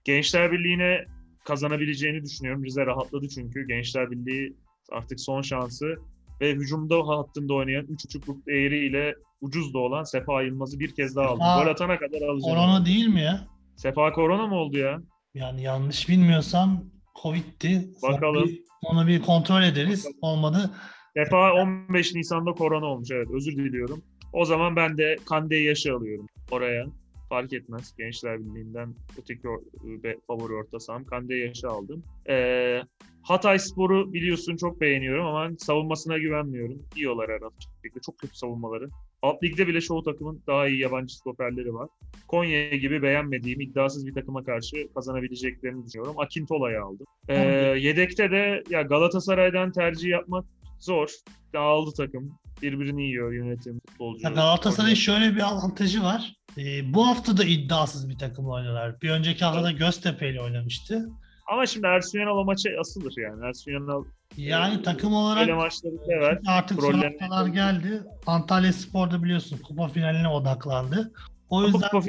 Gençler 0.04 0.52
Birliği'ne 0.52 1.04
kazanabileceğini 1.44 2.22
düşünüyorum. 2.22 2.64
Rize 2.64 2.86
rahatladı 2.86 3.28
çünkü. 3.28 3.66
Gençler 3.66 4.10
Birliği 4.10 4.56
artık 4.92 5.20
son 5.20 5.42
şansı 5.42 5.94
ve 6.40 6.52
hücumda 6.52 7.08
hattında 7.08 7.54
oynayan 7.54 7.84
3.5'luk 7.86 8.46
değeriyle 8.46 9.14
ucuz 9.40 9.74
da 9.74 9.78
olan 9.78 10.04
Sefa 10.04 10.42
Yılmaz'ı 10.42 10.80
bir 10.80 10.94
kez 10.94 11.16
daha. 11.16 11.28
Sefa 11.32 11.62
Gol 11.64 11.70
atana 11.70 11.98
kadar 11.98 12.16
alacağım. 12.22 12.40
Korona 12.56 12.86
değil 12.86 13.06
mi 13.08 13.20
ya? 13.20 13.46
Sefa 13.76 14.12
korona 14.12 14.46
mı 14.46 14.54
oldu 14.54 14.78
ya? 14.78 15.00
Yani 15.34 15.62
yanlış 15.62 16.08
bilmiyorsam 16.08 16.84
Covid'ti. 17.22 17.90
Bakalım. 18.02 18.48
Bir- 18.48 18.62
Onu 18.82 19.06
bir 19.06 19.22
kontrol 19.22 19.62
ederiz. 19.62 20.06
Olmadı. 20.22 20.70
Sefa 21.16 21.52
15 21.54 22.14
Nisan'da 22.14 22.52
korona 22.52 22.86
olmuş. 22.86 23.08
Evet 23.10 23.28
özür 23.34 23.56
diliyorum. 23.56 24.02
O 24.32 24.44
zaman 24.44 24.76
ben 24.76 24.98
de 24.98 25.16
Kande 25.28 25.56
Yaş'ı 25.56 25.94
alıyorum 25.94 26.26
oraya. 26.50 26.86
Fark 27.28 27.52
etmez. 27.52 27.94
Gençler 27.98 28.40
Birliği'nden 28.40 28.94
öteki 29.22 29.42
or- 29.48 30.02
ve 30.04 30.16
favori 30.26 30.52
orta 30.54 30.80
saham 30.80 31.04
Kande 31.04 31.34
Yaş'ı 31.34 31.68
aldım. 31.68 32.02
Ee, 32.28 32.80
Hatay 33.22 33.58
Spor'u 33.58 34.12
biliyorsun 34.12 34.56
çok 34.56 34.80
beğeniyorum 34.80 35.26
ama 35.26 35.50
savunmasına 35.58 36.18
güvenmiyorum. 36.18 36.82
Diyorlar 36.96 37.28
her 37.30 37.40
hafta. 37.40 37.58
Çok 38.06 38.18
kötü 38.18 38.36
savunmaları. 38.36 38.88
Alt 39.22 39.42
ligde 39.44 39.66
bile 39.66 39.80
çoğu 39.80 40.02
takımın 40.02 40.42
daha 40.46 40.68
iyi 40.68 40.78
yabancı 40.80 41.16
stoperleri 41.16 41.74
var. 41.74 41.88
Konya 42.28 42.68
gibi 42.70 43.02
beğenmediğim 43.02 43.60
iddiasız 43.60 44.06
bir 44.06 44.14
takıma 44.14 44.44
karşı 44.44 44.88
kazanabileceklerini 44.94 45.86
düşünüyorum. 45.86 46.18
Akintola'yı 46.18 46.82
aldım. 46.82 47.06
Ee, 47.28 47.34
yedekte 47.78 48.30
de 48.30 48.62
ya 48.70 48.82
Galatasaray'dan 48.82 49.72
tercih 49.72 50.08
yapmak 50.08 50.44
zor. 50.80 51.10
Dağıldı 51.54 51.90
takım. 51.96 52.38
Birbirini 52.62 53.02
yiyor 53.02 53.32
yönetim, 53.32 53.80
futbolcu. 53.88 54.20
Ya 54.24 54.30
Galatasaray'ın 54.30 54.94
şöyle 54.94 55.34
bir 55.36 55.40
avantajı 55.48 56.02
var. 56.02 56.34
e, 56.58 56.94
bu 56.94 57.06
hafta 57.06 57.36
da 57.36 57.44
iddiasız 57.44 58.08
bir 58.08 58.18
takım 58.18 58.48
oynuyorlar. 58.50 59.00
Bir 59.00 59.10
önceki 59.10 59.44
haftada 59.44 59.70
Göztepe 59.70 60.30
ile 60.30 60.40
oynamıştı. 60.42 61.08
Ama 61.52 61.66
şimdi 61.66 61.86
Ersun 61.86 62.18
Yanal 62.18 62.36
o 62.36 62.44
maça 62.44 62.70
asılır 62.80 63.14
yani. 63.16 63.46
Ersun 63.46 63.72
Yanal 63.72 64.04
Yani 64.36 64.74
Ee, 64.80 64.82
takım 64.82 65.14
olarak 65.14 65.56
maçları 65.56 65.94
sever. 66.06 66.38
artık 66.46 66.80
son 66.82 66.92
haftalar 66.92 67.46
geldi. 67.46 68.02
Antalya 68.26 68.72
Spor'da 68.72 69.22
biliyorsun 69.22 69.58
kupa 69.58 69.88
finaline 69.88 70.28
odaklandı. 70.28 71.12
O 71.48 71.62
yüzden 71.64 71.80
Kupa 71.90 72.06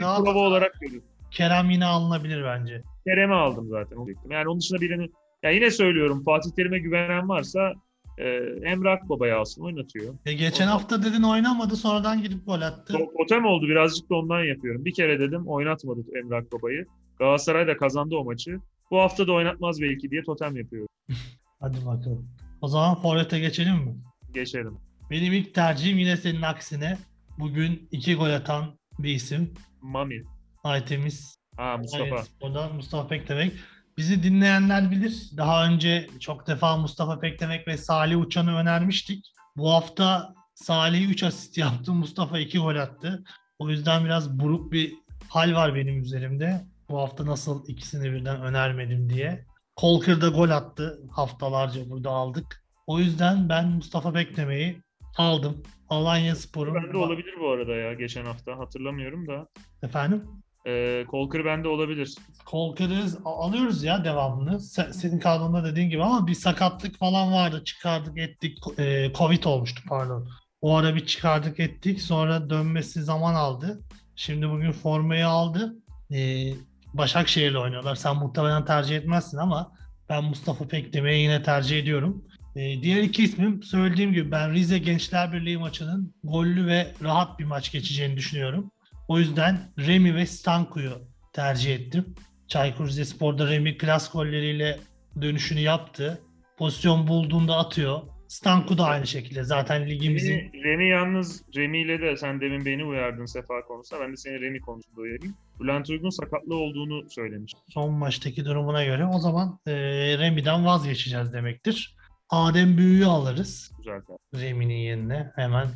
daha- 0.00 0.24
prova 0.24 0.38
olarak 0.38 0.80
görüyorum. 0.80 1.08
Kerem 1.30 1.70
yine 1.70 1.84
alınabilir 1.84 2.44
bence. 2.44 2.82
Kerem'i 3.06 3.34
aldım 3.34 3.68
zaten. 3.70 3.96
Yani 4.30 4.48
onun 4.48 4.60
dışında 4.60 4.80
birini 4.80 5.10
ya 5.42 5.50
yine 5.50 5.70
söylüyorum 5.70 6.22
Fatih 6.24 6.50
Terim'e 6.56 6.78
güvenen 6.78 7.28
varsa 7.28 7.72
e, 8.18 8.24
Emre 8.70 8.90
Akbaba'yı 8.90 9.36
alsın 9.36 9.62
oynatıyor. 9.62 10.14
E, 10.26 10.32
geçen 10.32 10.66
O- 10.68 10.70
hafta 10.70 11.02
dedin 11.02 11.22
oynamadı 11.22 11.76
sonradan 11.76 12.22
gidip 12.22 12.46
gol 12.46 12.60
attı. 12.60 12.92
To- 12.92 13.18
Totem 13.18 13.44
oldu 13.44 13.68
birazcık 13.68 14.10
da 14.10 14.14
ondan 14.14 14.44
yapıyorum. 14.44 14.84
Bir 14.84 14.94
kere 14.94 15.20
dedim 15.20 15.48
oynatmadı 15.48 16.00
Emre 16.18 16.36
Akbaba'yı. 16.36 16.86
Galatasaray 17.18 17.66
da 17.66 17.76
kazandı 17.76 18.16
o 18.16 18.24
maçı. 18.24 18.58
Bu 18.90 18.98
hafta 19.00 19.26
da 19.26 19.32
oynatmaz 19.32 19.80
belki 19.80 20.10
diye 20.10 20.22
totem 20.22 20.56
yapıyorum. 20.56 20.88
Hadi 21.60 21.86
bakalım. 21.86 22.28
O 22.60 22.68
zaman 22.68 23.02
Forvet'e 23.02 23.38
geçelim 23.40 23.74
mi? 23.74 23.94
Geçelim. 24.34 24.76
Benim 25.10 25.32
ilk 25.32 25.54
tercihim 25.54 25.98
yine 25.98 26.16
senin 26.16 26.42
aksine. 26.42 26.98
Bugün 27.38 27.88
iki 27.92 28.14
gol 28.14 28.30
atan 28.30 28.64
bir 28.98 29.14
isim. 29.14 29.54
Mami. 29.82 30.22
Aytemiz. 30.64 31.34
Ha 31.56 31.76
Mustafa. 31.76 32.22
Oradan 32.40 32.74
Mustafa 32.76 33.08
Pekdemek. 33.08 33.52
Bizi 33.96 34.22
dinleyenler 34.22 34.90
bilir. 34.90 35.30
Daha 35.36 35.66
önce 35.66 36.06
çok 36.20 36.46
defa 36.46 36.76
Mustafa 36.76 37.18
Pekdemek 37.18 37.68
ve 37.68 37.76
Salih 37.76 38.20
Uçan'ı 38.20 38.56
önermiştik. 38.56 39.32
Bu 39.56 39.70
hafta 39.70 40.34
Salih 40.54 41.10
3 41.10 41.22
asist 41.22 41.58
yaptı. 41.58 41.92
Mustafa 41.92 42.38
2 42.38 42.58
gol 42.58 42.76
attı. 42.76 43.24
O 43.58 43.70
yüzden 43.70 44.04
biraz 44.04 44.38
buruk 44.40 44.72
bir 44.72 44.92
hal 45.28 45.54
var 45.54 45.74
benim 45.74 46.02
üzerimde. 46.02 46.64
Bu 46.90 46.98
hafta 46.98 47.26
nasıl 47.26 47.68
ikisini 47.68 48.12
birden 48.12 48.42
önermedim 48.42 49.10
diye. 49.10 49.46
Kolkır'da 49.76 50.28
gol 50.28 50.50
attı. 50.50 51.00
Haftalarca 51.10 51.90
burada 51.90 52.10
aldık. 52.10 52.64
O 52.86 52.98
yüzden 52.98 53.48
ben 53.48 53.68
Mustafa 53.68 54.14
Bekleme'yi 54.14 54.82
aldım. 55.18 55.62
Alanya 55.88 56.36
Spor'un... 56.36 56.74
Bende 56.74 56.96
olabilir 56.96 57.34
bu 57.40 57.50
arada 57.50 57.72
ya 57.72 57.94
geçen 57.94 58.24
hafta 58.24 58.58
hatırlamıyorum 58.58 59.28
da. 59.28 59.48
Efendim? 59.82 60.24
E, 60.66 61.04
Kolkır 61.08 61.44
bende 61.44 61.68
olabilir. 61.68 62.14
Kolkır'ı 62.46 63.02
a- 63.24 63.44
alıyoruz 63.46 63.84
ya 63.84 64.04
devamını. 64.04 64.50
Se- 64.54 64.92
Senin 64.92 65.18
kadronda 65.18 65.64
dediğin 65.64 65.90
gibi 65.90 66.02
ama 66.04 66.26
bir 66.26 66.34
sakatlık 66.34 66.98
falan 66.98 67.32
vardı. 67.32 67.62
Çıkardık 67.64 68.18
ettik. 68.18 68.58
E, 68.78 69.12
Covid 69.14 69.44
olmuştu 69.44 69.82
pardon. 69.88 70.28
O 70.60 70.76
ara 70.76 70.94
bir 70.94 71.06
çıkardık 71.06 71.60
ettik. 71.60 72.02
Sonra 72.02 72.50
dönmesi 72.50 73.02
zaman 73.02 73.34
aldı. 73.34 73.80
Şimdi 74.16 74.50
bugün 74.50 74.72
formayı 74.72 75.26
aldı. 75.28 75.74
E, 76.14 76.48
Başakşehir'le 76.94 77.54
oynuyorlar. 77.54 77.94
Sen 77.94 78.16
muhtemelen 78.16 78.64
tercih 78.64 78.96
etmezsin 78.96 79.38
ama 79.38 79.72
ben 80.08 80.24
Mustafa 80.24 80.68
Pekdemir'i 80.68 81.18
yine 81.18 81.42
tercih 81.42 81.78
ediyorum. 81.78 82.24
E, 82.56 82.82
diğer 82.82 83.02
iki 83.02 83.24
ismim 83.24 83.62
söylediğim 83.62 84.12
gibi 84.12 84.30
ben 84.30 84.52
Rize 84.52 84.78
Gençler 84.78 85.32
Birliği 85.32 85.58
maçının 85.58 86.14
gollü 86.24 86.66
ve 86.66 86.92
rahat 87.02 87.38
bir 87.38 87.44
maç 87.44 87.72
geçeceğini 87.72 88.16
düşünüyorum. 88.16 88.70
O 89.08 89.18
yüzden 89.18 89.72
Remi 89.78 90.14
ve 90.14 90.26
Stanku'yu 90.26 90.92
tercih 91.32 91.74
ettim. 91.74 92.14
Çaykur 92.48 92.86
Rizespor'da 92.88 93.50
Remi 93.50 93.78
klas 93.78 94.12
golleriyle 94.12 94.78
dönüşünü 95.20 95.60
yaptı. 95.60 96.22
Pozisyon 96.58 97.08
bulduğunda 97.08 97.56
atıyor. 97.56 98.00
Stanku 98.28 98.78
da 98.78 98.84
aynı 98.84 99.06
şekilde. 99.06 99.44
Zaten 99.44 99.86
ligimizin 99.88 100.32
Remi, 100.38 100.64
Remi 100.64 100.88
yalnız 100.88 101.42
Remi 101.56 101.78
ile 101.78 102.00
de 102.00 102.16
sen 102.16 102.40
demin 102.40 102.64
beni 102.64 102.84
uyardın 102.84 103.24
Sefa 103.26 103.62
konusunda. 103.68 104.02
Ben 104.02 104.12
de 104.12 104.16
seni 104.16 104.40
Remi 104.40 104.60
konusunda 104.60 105.00
uyarayım. 105.00 105.34
Bülent 105.60 105.90
Uygun 105.90 106.10
sakatlığı 106.10 106.54
olduğunu 106.56 107.10
söylemiş. 107.10 107.52
son 107.68 107.92
maçtaki 107.94 108.44
durumuna 108.44 108.84
göre 108.84 109.06
o 109.06 109.18
zaman 109.18 109.58
e, 109.66 109.72
Remi'den 110.18 110.66
vazgeçeceğiz 110.66 111.32
demektir. 111.32 111.96
Adem 112.30 112.78
Büyü'yü 112.78 113.06
alırız. 113.06 113.72
Güzel. 113.78 114.00
Remi'nin 114.34 114.74
yerine 114.74 115.32
hemen 115.36 115.66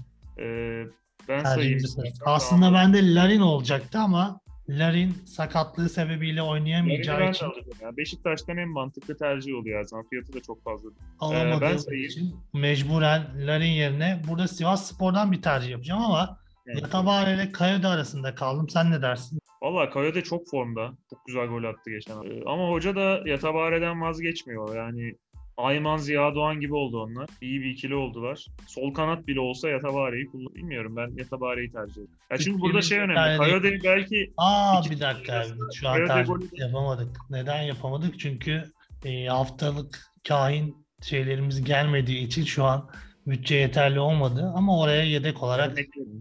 Ee, 0.41 0.83
ben 1.29 1.45
sayayım. 1.45 1.79
Aslında 2.27 2.67
Tamam. 2.67 2.75
bende 2.75 3.15
Larin 3.15 3.41
olacaktı 3.41 3.99
ama 3.99 4.41
Larin 4.69 5.11
sakatlığı 5.27 5.89
sebebiyle 5.89 6.41
Larin'i 6.41 6.51
oynayamayacağı 6.51 7.21
ben 7.21 7.27
de 7.27 7.31
için 7.31 7.47
alırım 7.47 7.65
ya. 7.83 7.97
Beşiktaş'tan 7.97 8.57
en 8.57 8.69
mantıklı 8.69 9.17
tercih 9.17 9.55
oluyor 9.55 9.79
her 9.79 9.85
zaman. 9.85 10.05
Fiyatı 10.11 10.33
da 10.33 10.41
çok 10.43 10.65
fazla. 10.65 10.89
alamadığı 11.21 11.61
ben 11.61 11.77
sayayım. 11.77 12.07
için 12.07 12.37
mecburen 12.55 13.23
Larin 13.47 13.71
yerine 13.71 14.23
burada 14.29 14.49
Sivas 14.49 14.93
Spor'dan 14.93 15.33
bir 15.33 15.43
tercih 15.43 15.71
yapacağım 15.71 16.03
ama 16.03 16.39
Evet. 16.69 16.83
Yatabare 16.83 17.35
ile 17.35 17.53
Kayode 17.53 17.87
arasında 17.89 18.35
kaldım. 18.35 18.69
Sen 18.69 18.91
ne 18.91 19.03
dersin? 19.03 19.39
Valla 19.63 19.91
Kayode 19.91 20.23
çok 20.23 20.49
formda. 20.51 20.93
Çok 21.11 21.27
güzel 21.27 21.47
gol 21.47 21.65
attı 21.65 21.91
geçen 21.91 22.15
hafta. 22.15 22.29
Ee, 22.29 22.43
Ama 22.47 22.69
hoca 22.71 22.97
da 22.97 23.21
Yatabare'den 23.27 24.01
vazgeçmiyor. 24.01 24.77
Yani 24.77 25.15
Ayman 25.57 25.97
Ziya 25.97 26.35
Doğan 26.35 26.61
gibi 26.61 26.75
oldu 26.75 27.03
onlar. 27.03 27.29
İyi 27.41 27.61
bir 27.61 27.71
ikili 27.71 27.95
oldular. 27.95 28.47
Sol 28.67 28.95
kanat 28.95 29.27
bile 29.27 29.41
olsa 29.41 29.69
Yatabare'yi 29.69 30.27
kullan. 30.27 30.55
Bilmiyorum 30.55 30.97
ben 30.97 31.13
Yatabare'yi 31.17 31.73
tercih 31.73 31.93
ediyorum. 31.93 32.15
Ya 32.31 32.39
çünkü 32.39 32.61
burada 32.61 32.83
şey 32.83 32.99
önemli. 32.99 33.39
Kayode 33.39 33.79
belki 33.85 34.33
Aa 34.37 34.83
bir 34.91 35.01
dakika. 35.01 35.45
Şu 35.75 35.89
an 35.89 36.07
tercih 36.07 36.35
yapamadık. 36.53 37.17
Neden 37.31 37.63
yapamadık? 37.63 38.21
Çünkü 38.21 38.65
e, 39.05 39.27
haftalık 39.27 39.99
kain 40.29 40.87
şeylerimiz 41.03 41.65
gelmediği 41.65 42.27
için 42.27 42.45
şu 42.45 42.65
an 42.65 42.91
bütçe 43.27 43.55
yeterli 43.55 44.01
olmadı. 44.01 44.53
Ama 44.55 44.81
oraya 44.81 45.03
yedek 45.03 45.43
olarak. 45.43 45.79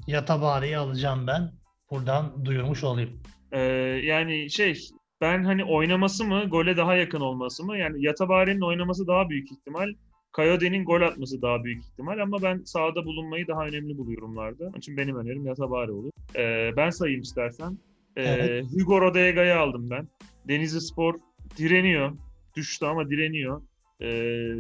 Yatabare'yi 0.08 0.78
alacağım 0.78 1.28
ben. 1.28 1.52
Buradan 1.92 2.46
duyurmuş 2.46 2.84
olayım. 2.84 3.22
Ee, 3.52 3.60
yani 4.04 4.50
şey 4.50 4.76
ben 5.22 5.44
hani 5.44 5.64
oynaması 5.64 6.26
mı 6.26 6.46
gole 6.50 6.78
daha 6.78 6.96
yakın 6.96 7.22
olması 7.22 7.64
mı 7.64 7.78
yani 7.78 8.06
Yatabare'nin 8.06 8.62
oynaması 8.62 9.08
daha 9.08 9.30
büyük 9.30 9.52
ihtimal 9.52 9.94
Kayode'nin 10.32 10.86
gol 10.86 11.02
atması 11.02 11.42
daha 11.42 11.64
büyük 11.64 11.84
ihtimal 11.84 12.20
ama 12.20 12.42
ben 12.42 12.62
sahada 12.66 13.06
bulunmayı 13.06 13.48
daha 13.48 13.66
önemli 13.66 13.98
buluyorumlardı. 13.98 14.68
Onun 14.68 14.78
için 14.78 14.98
benim 14.98 15.16
önerim 15.16 15.46
Yatabare 15.46 15.92
olur. 15.92 16.12
Ee, 16.36 16.72
ben 16.78 16.90
sayayım 16.90 17.22
istersen. 17.22 17.78
Ee, 18.16 18.24
Evet. 18.24 18.66
Hugo 18.74 19.02
Rodega'yı 19.02 19.56
aldım 19.58 19.90
ben. 19.90 20.08
Denizli 20.48 20.82
Spor 20.82 21.16
direniyor. 21.58 22.12
Düştü 22.56 22.86
ama 22.86 23.10
direniyor. 23.10 23.62
Ee, 24.02 24.56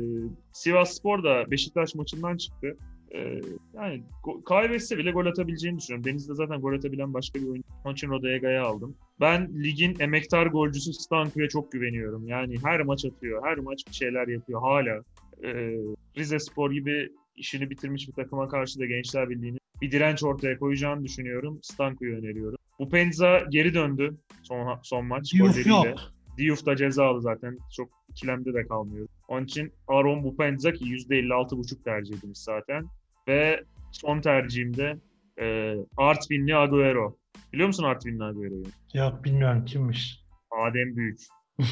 Sivas 0.53 0.97
Spor 0.97 1.23
da 1.23 1.51
Beşiktaş 1.51 1.95
maçından 1.95 2.37
çıktı. 2.37 2.77
Ee, 3.13 3.41
yani 3.73 4.03
kaybetse 4.45 4.97
bile 4.97 5.11
gol 5.11 5.25
atabileceğini 5.25 5.79
düşünüyorum. 5.79 6.05
Deniz'de 6.05 6.33
zaten 6.33 6.61
gol 6.61 6.73
atabilen 6.73 7.13
başka 7.13 7.39
bir 7.39 7.47
oyuncu. 7.47 7.67
Onun 7.85 7.93
için 7.93 8.09
Rodega'yı 8.09 8.61
aldım. 8.61 8.95
Ben 9.19 9.63
ligin 9.63 9.99
emektar 9.99 10.47
golcüsü 10.47 10.93
Stanku'ya 10.93 11.49
çok 11.49 11.71
güveniyorum. 11.71 12.27
Yani 12.27 12.55
her 12.63 12.81
maç 12.81 13.05
atıyor. 13.05 13.45
Her 13.45 13.57
maç 13.57 13.83
bir 13.87 13.93
şeyler 13.93 14.27
yapıyor 14.27 14.61
hala. 14.61 15.01
Ee, 15.43 15.77
Rize 16.17 16.39
Spor 16.39 16.71
gibi 16.71 17.09
işini 17.35 17.69
bitirmiş 17.69 18.07
bir 18.07 18.13
takıma 18.13 18.47
karşı 18.47 18.79
da 18.79 18.85
Gençler 18.85 19.29
Birliği'nin 19.29 19.59
bir 19.81 19.91
direnç 19.91 20.23
ortaya 20.23 20.59
koyacağını 20.59 21.03
düşünüyorum. 21.03 21.59
Stanku'yu 21.61 22.17
öneriyorum. 22.17 22.57
Bu 22.79 22.89
Penza 22.89 23.39
geri 23.49 23.73
döndü 23.73 24.17
son, 24.43 24.79
son 24.83 25.05
maç. 25.05 25.37
Golleriyle. 25.39 25.69
yok. 25.69 26.14
Diouf 26.37 26.65
da 26.65 26.75
cezalı 26.75 27.21
zaten. 27.21 27.57
Çok 27.75 27.89
ikilemde 28.09 28.53
de 28.53 28.67
kalmıyor. 28.67 29.07
Onun 29.27 29.45
için 29.45 29.73
Aaron 29.87 30.23
Bupenzaki 30.23 30.85
%56,5 30.85 31.83
tercih 31.83 32.17
edilmiş 32.17 32.39
zaten. 32.39 32.85
Ve 33.27 33.63
son 33.91 34.21
tercihimde 34.21 34.97
e, 35.41 35.75
Artvinli 35.97 36.55
Agüero. 36.55 37.17
Biliyor 37.53 37.67
musun 37.67 37.83
Artvinli 37.83 38.23
Agüero'yu? 38.23 38.63
Yok 38.93 39.23
bilmiyorum 39.23 39.65
kimmiş. 39.65 40.19
Adem 40.61 40.95
Büyük. 40.95 41.19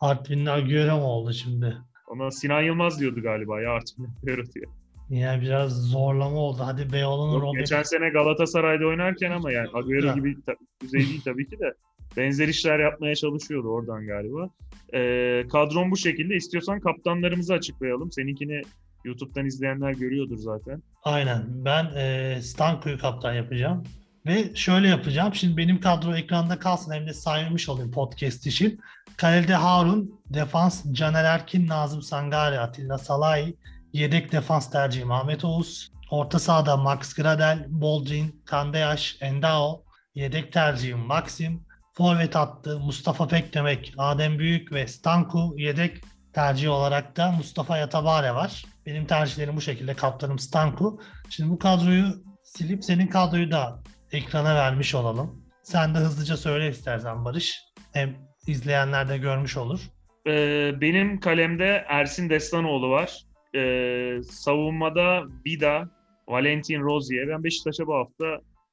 Artvin'le 0.00 0.46
Agüero 0.46 0.96
mu 0.96 1.04
oldu 1.04 1.32
şimdi? 1.32 1.76
Ona 2.08 2.30
Sinan 2.30 2.62
Yılmaz 2.62 3.00
diyordu 3.00 3.22
galiba 3.22 3.60
ya 3.60 3.70
Artvinli 3.70 4.08
Agüero 4.22 4.42
diye. 4.54 4.64
Yani 5.10 5.42
biraz 5.42 5.72
zorlama 5.90 6.36
oldu. 6.36 6.62
Hadi 6.64 6.92
Beyoğlu'nun 6.92 7.52
geçen 7.52 7.82
sene 7.82 8.08
Galatasaray'da 8.10 8.86
oynarken 8.86 9.30
ama 9.30 9.52
yani 9.52 9.68
Agüero 9.74 10.06
Ya. 10.06 10.12
gibi 10.14 10.36
düzey 10.82 11.00
değil 11.00 11.20
tabii 11.24 11.48
ki 11.48 11.58
de 11.58 11.74
benzer 12.16 12.48
işler 12.48 12.78
yapmaya 12.78 13.14
çalışıyordu 13.14 13.68
oradan 13.68 14.06
galiba. 14.06 14.48
Ee, 14.94 15.44
kadron 15.52 15.90
bu 15.90 15.96
şekilde. 15.96 16.36
İstiyorsan 16.36 16.80
kaptanlarımızı 16.80 17.54
açıklayalım. 17.54 18.12
Seninkini 18.12 18.62
YouTube'dan 19.04 19.46
izleyenler 19.46 19.92
görüyordur 19.92 20.38
zaten. 20.38 20.82
Aynen. 21.04 21.44
Ben 21.48 21.84
e, 21.96 22.38
Stanko'yu 22.42 22.98
kaptan 22.98 23.34
yapacağım. 23.34 23.84
Ve 24.26 24.54
şöyle 24.54 24.88
yapacağım. 24.88 25.34
Şimdi 25.34 25.56
benim 25.56 25.80
kadro 25.80 26.14
ekranda 26.14 26.58
kalsın 26.58 26.92
hem 26.92 27.06
de 27.06 27.12
saymış 27.12 27.68
olayım 27.68 27.90
podcast 27.90 28.46
için. 28.46 28.80
Kalede 29.16 29.54
Harun, 29.54 30.20
defans 30.34 30.84
Caner 30.92 31.24
Erkin, 31.24 31.68
Nazım 31.68 32.02
Sangare, 32.02 32.58
Atilla 32.58 32.98
Salay, 32.98 33.54
yedek 33.92 34.32
defans 34.32 34.70
tercihim 34.70 35.12
Ahmet 35.12 35.44
Oğuz, 35.44 35.92
orta 36.10 36.38
sahada 36.38 36.76
Max 36.76 37.14
Gradel, 37.14 37.66
Boldrin, 37.68 38.42
Kandeyaş, 38.44 39.16
Endao, 39.20 39.84
yedek 40.14 40.52
tercihim 40.52 40.98
Maxim, 40.98 41.65
forvet 41.96 42.34
hattı 42.34 42.78
Mustafa 42.80 43.28
Pekdemek, 43.28 43.94
Adem 43.98 44.38
Büyük 44.38 44.72
ve 44.72 44.86
Stanku, 44.86 45.54
yedek 45.56 46.00
tercih 46.32 46.70
olarak 46.70 47.16
da 47.16 47.32
Mustafa 47.32 47.78
Yatabare 47.78 48.34
var. 48.34 48.64
Benim 48.86 49.06
tercihlerim 49.06 49.56
bu 49.56 49.60
şekilde. 49.60 49.94
Kaptanım 49.94 50.38
Stanku. 50.38 51.00
Şimdi 51.30 51.50
bu 51.50 51.58
kadroyu 51.58 52.04
silip 52.42 52.84
senin 52.84 53.06
kadroyu 53.06 53.50
da 53.50 53.82
ekrana 54.12 54.54
vermiş 54.54 54.94
olalım. 54.94 55.42
Sen 55.62 55.94
de 55.94 55.98
hızlıca 55.98 56.36
söyle 56.36 56.68
istersen 56.68 57.24
Barış. 57.24 57.62
Hem 57.92 58.16
izleyenler 58.46 59.08
de 59.08 59.18
görmüş 59.18 59.56
olur. 59.56 59.80
Ee, 60.26 60.72
benim 60.80 61.20
kalemde 61.20 61.84
Ersin 61.88 62.30
Destanoğlu 62.30 62.90
var. 62.90 63.22
Ee, 63.54 64.22
savunmada 64.30 65.22
Vida, 65.46 65.88
Valentin 66.28 66.80
Rozier. 66.80 67.28
Ben 67.28 67.44
Beşiktaş'a 67.44 67.86
bu 67.86 67.94
hafta 67.94 68.24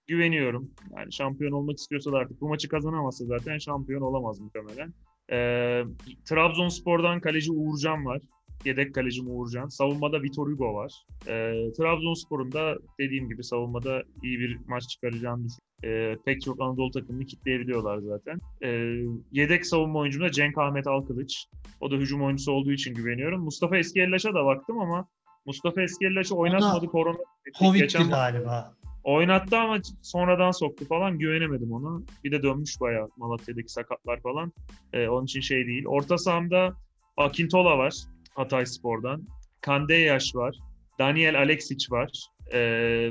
güveniyorum. 0.07 0.71
Yani 0.97 1.13
şampiyon 1.13 1.51
olmak 1.51 1.77
istiyorsa 1.77 2.11
da 2.11 2.17
artık 2.17 2.41
bu 2.41 2.49
maçı 2.49 2.69
kazanamazsa 2.69 3.25
zaten 3.25 3.57
şampiyon 3.57 4.01
olamaz 4.01 4.39
muhtemelen. 4.39 4.93
Ee, 5.31 5.83
Trabzonspor'dan 6.25 7.21
kaleci 7.21 7.51
Uğurcan 7.51 8.05
var. 8.05 8.21
Yedek 8.65 8.95
kalecim 8.95 9.25
Uğurcan. 9.27 9.67
Savunmada 9.67 10.23
Vitor 10.23 10.51
Hugo 10.51 10.73
var. 10.73 10.93
Ee, 11.27 11.53
Trabzonspor'un 11.77 12.51
da 12.51 12.75
dediğim 12.99 13.29
gibi 13.29 13.43
savunmada 13.43 14.03
iyi 14.23 14.39
bir 14.39 14.57
maç 14.67 14.83
çıkaracağını 14.89 15.43
düşünüyorum. 15.45 15.73
Ee, 15.83 16.15
pek 16.25 16.41
çok 16.41 16.61
Anadolu 16.61 16.91
takımını 16.91 17.25
kitleyebiliyorlar 17.25 17.97
zaten. 17.97 18.39
Ee, 18.63 19.03
yedek 19.31 19.65
savunma 19.65 19.99
oyuncum 19.99 20.23
da 20.23 20.31
Cenk 20.31 20.57
Ahmet 20.57 20.87
Alkılıç. 20.87 21.45
O 21.81 21.91
da 21.91 21.95
hücum 21.95 22.23
oyuncusu 22.23 22.51
olduğu 22.51 22.71
için 22.71 22.93
güveniyorum. 22.95 23.43
Mustafa 23.43 23.77
Eskellaş'a 23.77 24.33
da 24.33 24.45
baktım 24.45 24.79
ama 24.79 25.07
Mustafa 25.45 25.81
Eskellaş'ı 25.81 26.35
oynatmadı 26.35 26.87
korona. 26.87 27.17
Covid'di 27.59 27.83
Geçen 27.83 28.09
galiba. 28.09 28.75
Oynattı 29.03 29.57
ama 29.57 29.77
sonradan 30.01 30.51
soktu 30.51 30.85
falan 30.85 31.19
güvenemedim 31.19 31.71
ona. 31.71 32.01
Bir 32.23 32.31
de 32.31 32.43
dönmüş 32.43 32.81
bayağı 32.81 33.09
Malatya'daki 33.17 33.73
sakatlar 33.73 34.21
falan. 34.21 34.53
Ee, 34.93 35.07
onun 35.07 35.25
için 35.25 35.41
şey 35.41 35.67
değil. 35.67 35.85
Orta 35.85 36.17
sahamda 36.17 36.73
Akintola 37.17 37.77
var 37.77 37.93
Hatay 38.35 38.65
Spor'dan. 38.65 39.27
Kandeyaş 39.61 40.35
var. 40.35 40.55
Daniel 40.99 41.37
Alexic 41.37 41.91
var. 41.91 42.09
Ee, 42.51 42.59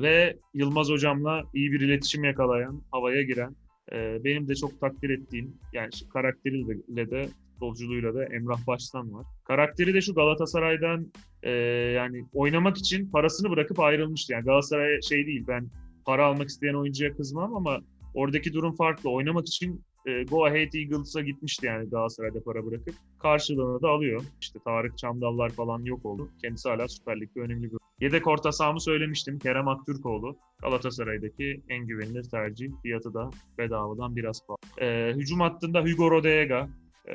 ve 0.03 0.37
Yılmaz 0.55 0.89
Hocam'la 0.89 1.43
iyi 1.55 1.73
bir 1.73 1.81
iletişim 1.81 2.25
yakalayan, 2.25 2.83
havaya 2.91 3.23
giren, 3.23 3.57
e, 3.93 4.25
benim 4.25 4.49
de 4.49 4.55
çok 4.55 4.81
takdir 4.81 5.11
ettiğim, 5.11 5.57
yani 5.73 5.91
karakteriyle 6.13 7.11
de 7.11 7.29
futbolculuğuyla 7.63 8.15
da 8.15 8.25
Emrah 8.25 8.67
Baştan 8.67 9.15
var. 9.15 9.27
Karakteri 9.45 9.95
de 9.95 10.01
şu 10.01 10.15
Galatasaray'dan 10.15 11.13
e, 11.43 11.51
yani 11.97 12.27
oynamak 12.33 12.79
için 12.79 13.11
parasını 13.11 13.51
bırakıp 13.51 13.81
ayrılmıştı. 13.81 14.33
Yani 14.33 14.45
Galatasaray 14.45 15.03
şey 15.03 15.27
değil 15.27 15.45
ben 15.49 15.69
para 16.07 16.27
almak 16.27 16.49
isteyen 16.49 16.75
oyuncuya 16.75 17.17
kızmam 17.17 17.55
ama 17.55 17.81
oradaki 18.15 18.53
durum 18.53 18.75
farklı. 18.75 19.11
Oynamak 19.11 19.47
için 19.47 19.85
e, 20.07 20.25
Go 20.25 20.45
Ahead 20.45 20.73
Eagles'a 20.73 21.21
gitmişti 21.21 21.67
yani 21.67 21.91
Galatasaray'da 21.91 22.43
para 22.43 22.67
bırakıp. 22.67 22.95
Karşılığını 23.19 23.83
da 23.83 23.89
alıyor. 23.89 24.23
İşte 24.41 24.59
Tarık 24.65 24.99
Çamdallar 24.99 25.51
falan 25.51 25.85
yok 25.85 26.07
oldu. 26.07 26.29
Kendisi 26.43 26.69
hala 26.69 26.89
Süper 26.89 27.21
Lig'de 27.21 27.41
önemli 27.41 27.73
bir 27.73 27.79
Yedek 28.01 28.27
orta 28.27 28.53
sahamı 28.53 28.81
söylemiştim. 28.81 29.39
Kerem 29.39 29.69
Aktürkoğlu. 29.69 30.37
Galatasaray'daki 30.63 31.63
en 31.69 31.87
güvenilir 31.87 32.25
tercih. 32.25 32.71
Fiyatı 32.83 33.15
da 33.15 33.31
bedavadan 33.59 34.17
biraz 34.17 34.47
pahalı. 34.47 34.89
E, 34.91 35.13
hücum 35.15 35.41
hattında 35.41 35.81
Hugo 35.83 36.11
Rodega. 36.11 36.69
E, 37.09 37.13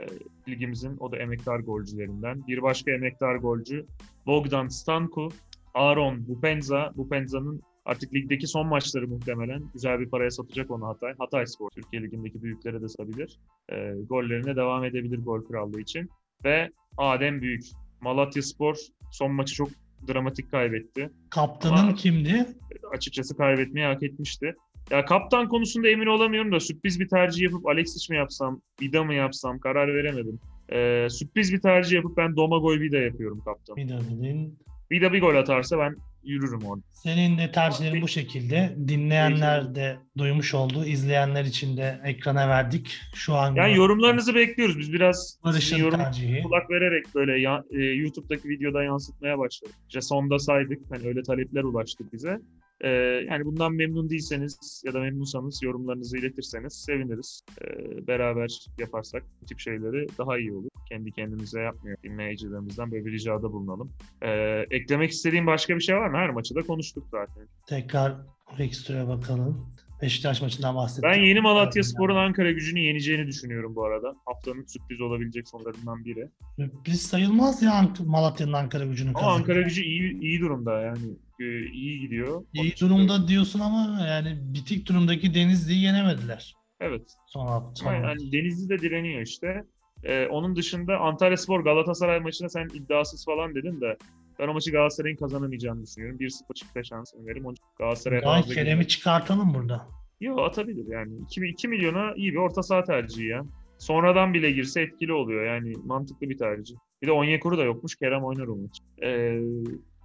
ligimizin 0.47 0.97
o 0.99 1.11
da 1.11 1.17
emektar 1.17 1.59
golcülerinden. 1.59 2.47
Bir 2.47 2.61
başka 2.61 2.91
emektar 2.91 3.35
golcü 3.35 3.85
Bogdan 4.25 4.67
Stanku. 4.67 5.29
Aaron 5.73 6.27
Bupenza. 6.27 6.91
Bupenza'nın 6.95 7.61
Artık 7.87 8.13
ligdeki 8.13 8.47
son 8.47 8.67
maçları 8.67 9.07
muhtemelen 9.07 9.63
güzel 9.73 9.99
bir 9.99 10.09
paraya 10.09 10.31
satacak 10.31 10.71
onu 10.71 10.87
Hatay. 10.87 11.13
Hatay 11.17 11.47
Spor 11.47 11.69
Türkiye 11.69 12.01
Ligi'ndeki 12.03 12.43
büyüklere 12.43 12.81
de 12.81 12.87
satabilir. 12.87 13.39
E, 13.69 13.93
gollerine 14.09 14.55
devam 14.55 14.83
edebilir 14.83 15.17
gol 15.17 15.41
krallığı 15.41 15.81
için. 15.81 16.09
Ve 16.45 16.69
Adem 16.97 17.41
Büyük. 17.41 17.63
Malatya 18.01 18.43
Spor 18.43 18.75
son 19.11 19.31
maçı 19.31 19.55
çok 19.55 19.69
dramatik 20.07 20.51
kaybetti. 20.51 21.09
Kaptanın 21.29 21.77
Ama- 21.77 21.93
kimdi? 21.93 22.47
Açıkçası 22.93 23.37
kaybetmeyi 23.37 23.85
hak 23.85 24.03
etmişti. 24.03 24.55
Ya 24.91 25.05
kaptan 25.05 25.47
konusunda 25.49 25.87
emin 25.87 26.05
olamıyorum 26.05 26.51
da 26.51 26.59
sürpriz 26.59 26.99
bir 26.99 27.07
tercih 27.07 27.41
yapıp 27.43 27.67
Alexis 27.67 28.09
mi 28.09 28.15
yapsam, 28.17 28.61
Vida 28.81 29.03
mı 29.03 29.13
yapsam 29.13 29.59
karar 29.59 29.95
veremedim. 29.95 30.39
Ee, 30.71 31.07
sürpriz 31.09 31.53
bir 31.53 31.59
tercih 31.61 31.95
yapıp 31.95 32.17
ben 32.17 32.35
Domagoj 32.35 32.79
Vida 32.81 32.97
yapıyorum 32.97 33.41
kaptan. 33.45 33.75
Bir 33.75 33.89
dedin. 33.89 34.59
Vida 34.91 35.13
bir 35.13 35.21
gol 35.21 35.35
atarsa 35.35 35.77
ben 35.79 35.95
yürürüm 36.23 36.65
orada. 36.65 36.83
Senin 36.93 37.37
de 37.37 37.51
tercihlerin 37.51 38.01
bu 38.01 38.07
şekilde. 38.07 38.75
Dinleyenler 38.87 39.75
de 39.75 39.97
duymuş 40.17 40.53
oldu. 40.53 40.85
İzleyenler 40.85 41.45
için 41.45 41.77
de 41.77 42.01
ekrana 42.05 42.49
verdik. 42.49 42.97
Şu 43.15 43.33
an 43.33 43.55
Yani 43.55 43.75
yorumlarınızı 43.75 44.35
bekliyoruz. 44.35 44.79
Biz 44.79 44.93
biraz 44.93 45.39
Barış'ın 45.43 45.77
yorum 45.77 45.99
tercihi. 45.99 46.41
kulak 46.43 46.69
vererek 46.71 47.05
böyle 47.15 47.39
ya- 47.41 47.63
e, 47.71 47.77
YouTube'daki 47.83 48.49
videoda 48.49 48.83
yansıtmaya 48.83 49.37
başladık. 49.39 49.75
İşte 49.87 50.01
sonda 50.01 50.39
saydık. 50.39 50.79
Hani 50.89 51.07
öyle 51.07 51.23
talepler 51.23 51.63
ulaştı 51.63 52.03
bize. 52.13 52.39
Ee, 52.81 52.89
yani 53.29 53.45
bundan 53.45 53.73
memnun 53.73 54.09
değilseniz 54.09 54.83
ya 54.85 54.93
da 54.93 54.99
memnunsanız 54.99 55.63
yorumlarınızı 55.63 56.17
iletirseniz 56.17 56.73
seviniriz. 56.73 57.41
Ee, 57.61 58.07
beraber 58.07 58.65
yaparsak 58.79 59.23
bu 59.41 59.45
tip 59.45 59.59
şeyleri 59.59 60.07
daha 60.17 60.37
iyi 60.37 60.53
olur. 60.53 60.69
Kendi 60.89 61.11
kendimize 61.11 61.61
yapmıyor. 61.61 61.97
Dinleyicilerimizden 62.03 62.91
böyle 62.91 63.05
bir 63.05 63.11
ricada 63.11 63.51
bulunalım. 63.53 63.91
Ee, 64.21 64.65
eklemek 64.71 65.11
istediğim 65.11 65.47
başka 65.47 65.75
bir 65.75 65.81
şey 65.81 65.95
var 65.95 66.09
mı? 66.09 66.17
Her 66.17 66.29
maçı 66.29 66.55
da 66.55 66.61
konuştuk 66.61 67.07
zaten. 67.11 67.47
Tekrar 67.67 68.15
Rextur'a 68.57 69.07
bakalım. 69.07 69.67
Beşiktaş 70.01 70.41
maçından 70.41 70.75
bahsettik. 70.75 71.03
Ben 71.03 71.19
yeni 71.19 71.41
Malatya 71.41 71.83
Spor'un 71.83 72.15
Ankara 72.15 72.51
gücünü 72.51 72.79
yeneceğini 72.79 73.27
düşünüyorum 73.27 73.75
bu 73.75 73.85
arada. 73.85 74.15
Haftanın 74.25 74.65
sürpriz 74.65 75.01
olabilecek 75.01 75.47
sonlarından 75.47 76.05
biri. 76.05 76.29
Sürpriz 76.55 77.01
sayılmaz 77.01 77.61
ya 77.63 77.89
Malatya'nın 78.05 78.53
Ankara 78.53 78.85
gücünün 78.85 79.09
Ama 79.09 79.19
kazandı. 79.19 79.37
Ankara 79.39 79.61
gücü 79.61 79.81
iyi 79.81 80.19
iyi 80.19 80.39
durumda 80.41 80.81
yani. 80.81 80.99
Ee, 81.39 81.65
iyi 81.65 81.99
gidiyor. 81.99 82.43
İyi 82.53 82.73
durumda 82.81 83.27
diyorsun 83.27 83.59
ama 83.59 84.05
yani 84.07 84.37
bitik 84.53 84.87
durumdaki 84.87 85.33
Denizli'yi 85.33 85.83
yenemediler. 85.83 86.55
Evet. 86.79 87.13
Son 87.27 87.47
hafta. 87.47 87.93
Yani 87.93 88.31
Denizli 88.31 88.69
de 88.69 88.79
direniyor 88.79 89.21
işte. 89.21 89.63
Ee, 90.03 90.27
onun 90.27 90.55
dışında 90.55 90.97
Antalya 90.97 91.37
Spor 91.37 91.63
Galatasaray 91.63 92.19
maçına 92.19 92.49
sen 92.49 92.67
iddiasız 92.73 93.25
falan 93.25 93.55
dedin 93.55 93.81
de 93.81 93.97
ben 94.39 94.47
o 94.47 94.53
maçı 94.53 94.71
Galatasaray'ın 94.71 95.17
kazanamayacağını 95.17 95.83
düşünüyorum. 95.83 96.19
1-0 96.19 96.53
çıkta 96.55 96.83
şans 96.83 97.13
önerim. 97.15 97.45
Onun 97.45 97.53
için 97.53 97.65
Galatasaray'a 97.77 98.21
fazla 98.21 98.53
Kerem'i 98.53 98.87
çıkartalım 98.87 99.53
burada. 99.53 99.87
Yo 100.21 100.37
atabilir 100.37 100.85
yani. 100.87 101.13
2, 101.25 101.45
2 101.45 101.67
milyona 101.67 102.13
iyi 102.15 102.31
bir 102.31 102.37
orta 102.37 102.63
saha 102.63 102.83
tercihi 102.83 103.27
ya. 103.27 103.45
Sonradan 103.77 104.33
bile 104.33 104.51
girse 104.51 104.81
etkili 104.81 105.13
oluyor 105.13 105.45
yani 105.45 105.73
mantıklı 105.85 106.29
bir 106.29 106.37
tercih. 106.37 106.75
Bir 107.01 107.07
de 107.07 107.11
Onyekuru 107.11 107.57
da 107.57 107.63
yokmuş. 107.63 107.95
Kerem 107.95 108.23
oynar 108.23 108.47
o 108.47 108.55
maçı. 108.55 108.83
Ee, 109.03 109.39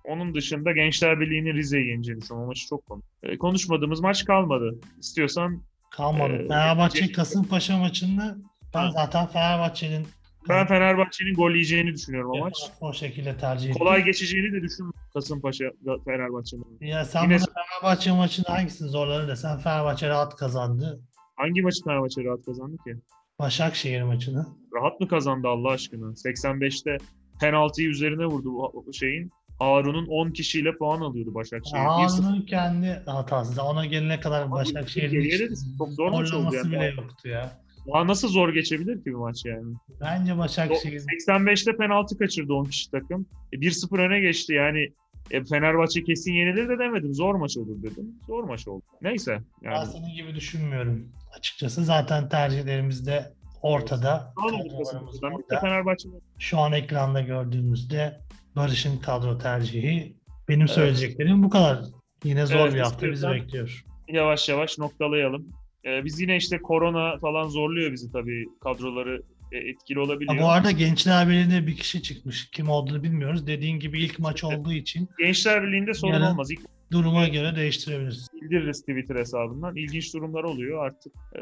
onun 0.05 0.35
dışında 0.35 0.73
Gençler 0.73 1.21
Birliği'nin 1.21 1.55
Rize'yi 1.55 1.87
düşünüyorum. 1.87 2.37
O 2.37 2.47
maçı 2.47 2.67
çok 2.69 2.87
konu. 2.87 3.03
Ee, 3.23 3.39
konuşmadığımız 3.39 4.01
maç 4.01 4.25
kalmadı. 4.25 4.81
İstiyorsan 4.99 5.63
Kalmadı. 5.91 6.33
Ee, 6.33 6.49
Fenerbahçe 6.49 7.13
Kasımpaşa 7.13 7.79
maçında 7.79 8.37
ben 8.75 8.91
zaten 8.91 9.27
Fenerbahçe'nin 9.27 10.07
ben 10.49 10.67
Fenerbahçe'nin 10.67 11.35
gol 11.35 11.51
yiyeceğini 11.51 11.93
düşünüyorum 11.95 12.31
o 12.31 12.39
maç. 12.39 12.55
o 12.81 12.93
şekilde 12.93 13.37
tercih 13.37 13.71
ettim. 13.71 13.79
Kolay 13.79 14.05
geçeceğini 14.05 14.53
de 14.53 14.63
düşünmüyorum 14.63 15.01
Ya 15.07 15.13
Kasımpaşa 15.15 15.65
Fenerbahçe'nin. 16.05 16.79
sen 17.05 17.23
Yine- 17.25 17.39
Fenerbahçe 17.39 18.13
maçında 18.13 18.51
hangisini 18.51 18.89
zorları 18.89 19.29
desen 19.29 19.59
Fenerbahçe 19.59 20.09
rahat 20.09 20.37
kazandı. 20.37 21.01
Hangi 21.37 21.63
maçı 21.63 21.85
Fenerbahçe 21.85 22.25
rahat 22.25 22.45
kazandı 22.45 22.77
ki? 22.85 22.97
Başakşehir 23.39 24.03
maçını. 24.03 24.47
Rahat 24.75 25.01
mı 25.01 25.09
kazandı 25.09 25.49
Allah 25.49 25.71
aşkına? 25.71 26.07
85'te 26.07 26.97
penaltıyı 27.41 27.89
üzerine 27.89 28.27
vurdu 28.27 28.53
bu 28.87 28.93
şeyin. 28.93 29.31
Harun'un 29.63 30.07
10 30.07 30.31
kişiyle 30.31 30.77
puan 30.77 31.01
alıyordu 31.01 31.35
Başakşehir. 31.35 31.77
1-0. 31.83 31.87
Harun'un 31.87 32.43
kendi 32.43 33.03
hatası. 33.07 33.63
Ona 33.63 33.87
gelene 33.87 34.21
kadar 34.21 34.51
Başakşehir'in 34.51 35.55
çok 35.79 35.89
zor 35.93 36.11
maç 36.11 36.33
oldu 36.33 36.55
yani. 36.55 36.73
bile 36.73 36.95
yoktu 36.97 37.29
ya. 37.29 37.63
Daha 37.93 38.07
nasıl 38.07 38.29
zor 38.29 38.49
geçebilir 38.49 38.95
ki 38.99 39.07
bir 39.07 39.15
maç 39.15 39.45
yani? 39.45 39.75
Bence 40.01 40.39
Başakşehir 40.39 41.01
85'te 41.01 41.77
penaltı 41.77 42.19
kaçırdı 42.19 42.53
10 42.55 42.65
kişi 42.65 42.91
takım. 42.91 43.27
E, 43.53 43.57
1-0 43.57 44.07
öne 44.07 44.21
geçti 44.21 44.53
yani. 44.53 44.89
E, 45.31 45.45
Fenerbahçe 45.45 46.05
kesin 46.05 46.33
yenilir 46.33 46.69
de 46.69 46.79
demedim. 46.79 47.15
Zor 47.15 47.35
maç 47.35 47.57
olur 47.57 47.83
dedim. 47.83 48.15
Zor 48.27 48.45
maç 48.45 48.69
oldu. 48.69 48.83
Neyse. 49.03 49.39
ben 49.65 49.71
Yani. 49.71 49.87
senin 49.87 50.15
gibi 50.15 50.35
düşünmüyorum. 50.35 51.09
Açıkçası 51.39 51.85
zaten 51.85 52.29
tercihlerimiz 52.29 53.07
de 53.07 53.33
ortada. 53.63 54.35
Burada. 54.37 55.61
Fenerbahçe'den. 55.61 56.21
Şu 56.39 56.59
an 56.59 56.73
ekranda 56.73 57.21
gördüğümüzde 57.21 58.21
Barış'ın 58.57 58.99
kadro 58.99 59.39
tercihi. 59.39 60.17
Benim 60.49 60.69
söyleyeceklerim 60.69 61.43
bu 61.43 61.51
kadar. 61.51 61.79
Yine 62.25 62.47
zor 62.47 62.57
Evet, 62.59 62.75
bir 62.75 62.81
hafta 62.81 63.11
bizi 63.11 63.29
bekliyor. 63.29 63.85
yavaş 64.09 64.49
yavaş 64.49 64.79
noktalayalım. 64.79 65.49
Ee, 65.87 66.05
biz 66.05 66.21
yine 66.21 66.37
işte 66.37 66.59
korona 66.63 67.19
falan 67.19 67.49
zorluyor 67.49 67.93
bizi 67.93 68.13
tabii 68.13 68.47
kadroları 68.61 69.23
e, 69.53 69.59
etkili 69.59 69.99
Ha, 69.99 70.05
olabiliyor. 70.05 70.39
bu 70.43 70.49
arada 70.51 70.71
Gençler 70.71 71.29
Birliği'nde 71.29 71.67
bir 71.67 71.77
kişi 71.77 72.03
çıkmış. 72.03 72.51
Kim 72.51 72.69
olduğunu 72.69 73.03
bilmiyoruz. 73.03 73.47
Dediğin 73.47 73.79
gibi 73.81 74.01
ilk 74.05 74.19
maç 74.19 74.45
olduğu 74.45 74.73
için 74.73 75.09
Gençler 75.19 75.63
Birliği'nde 75.63 75.95
sorun 75.95 76.21
olmaz. 76.21 76.51
İlk 76.51 76.61
duruma 76.93 77.29
göre 77.29 77.57
değiştirebiliriz. 77.57 78.27
bildiririz 78.43 78.81
Twitter 78.81 79.17
hesabından. 79.17 79.77
İlginç 79.77 80.15
durumlar 80.15 80.45
oluyor 80.45 80.87
artık. 80.87 81.13
e, 81.37 81.41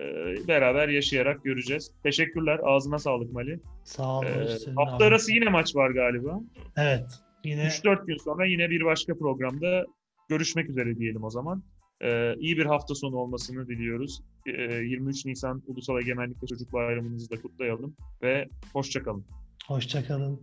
beraber 0.48 0.88
yaşayarak 0.88 1.44
göreceğiz. 1.44 1.90
Teşekkürler. 2.02 2.60
Ağzına 2.64 2.98
sağlık 2.98 3.32
Mali. 3.32 3.60
Sağ 3.84 4.18
ol. 4.18 4.24
Senin 4.64 4.76
hafta 4.76 4.96
abi. 4.96 5.04
arası 5.04 5.32
yine 5.32 5.48
maç 5.50 5.76
var 5.76 5.90
galiba. 5.90 6.40
Evet. 6.76 7.06
Yine 7.44 7.62
3-4 7.62 8.06
gün 8.06 8.16
sonra 8.24 8.46
yine 8.46 8.70
bir 8.70 8.84
başka 8.84 9.18
programda 9.18 9.86
görüşmek 10.28 10.70
üzere 10.70 10.96
diyelim 10.96 11.24
o 11.24 11.30
zaman. 11.30 11.62
Ee, 12.02 12.34
iyi 12.38 12.56
bir 12.56 12.66
hafta 12.66 12.94
sonu 12.94 13.16
olmasını 13.16 13.68
diliyoruz. 13.68 14.20
Ee, 14.46 14.62
23 14.62 15.26
Nisan 15.26 15.62
Ulusal 15.66 16.00
Egemenlik 16.02 16.42
ve 16.42 16.46
Çocuk 16.46 16.72
Bayramınızı 16.72 17.30
da 17.30 17.42
kutlayalım 17.42 17.96
ve 18.22 18.48
hoşçakalın. 18.72 19.24
Hoşçakalın. 19.66 20.40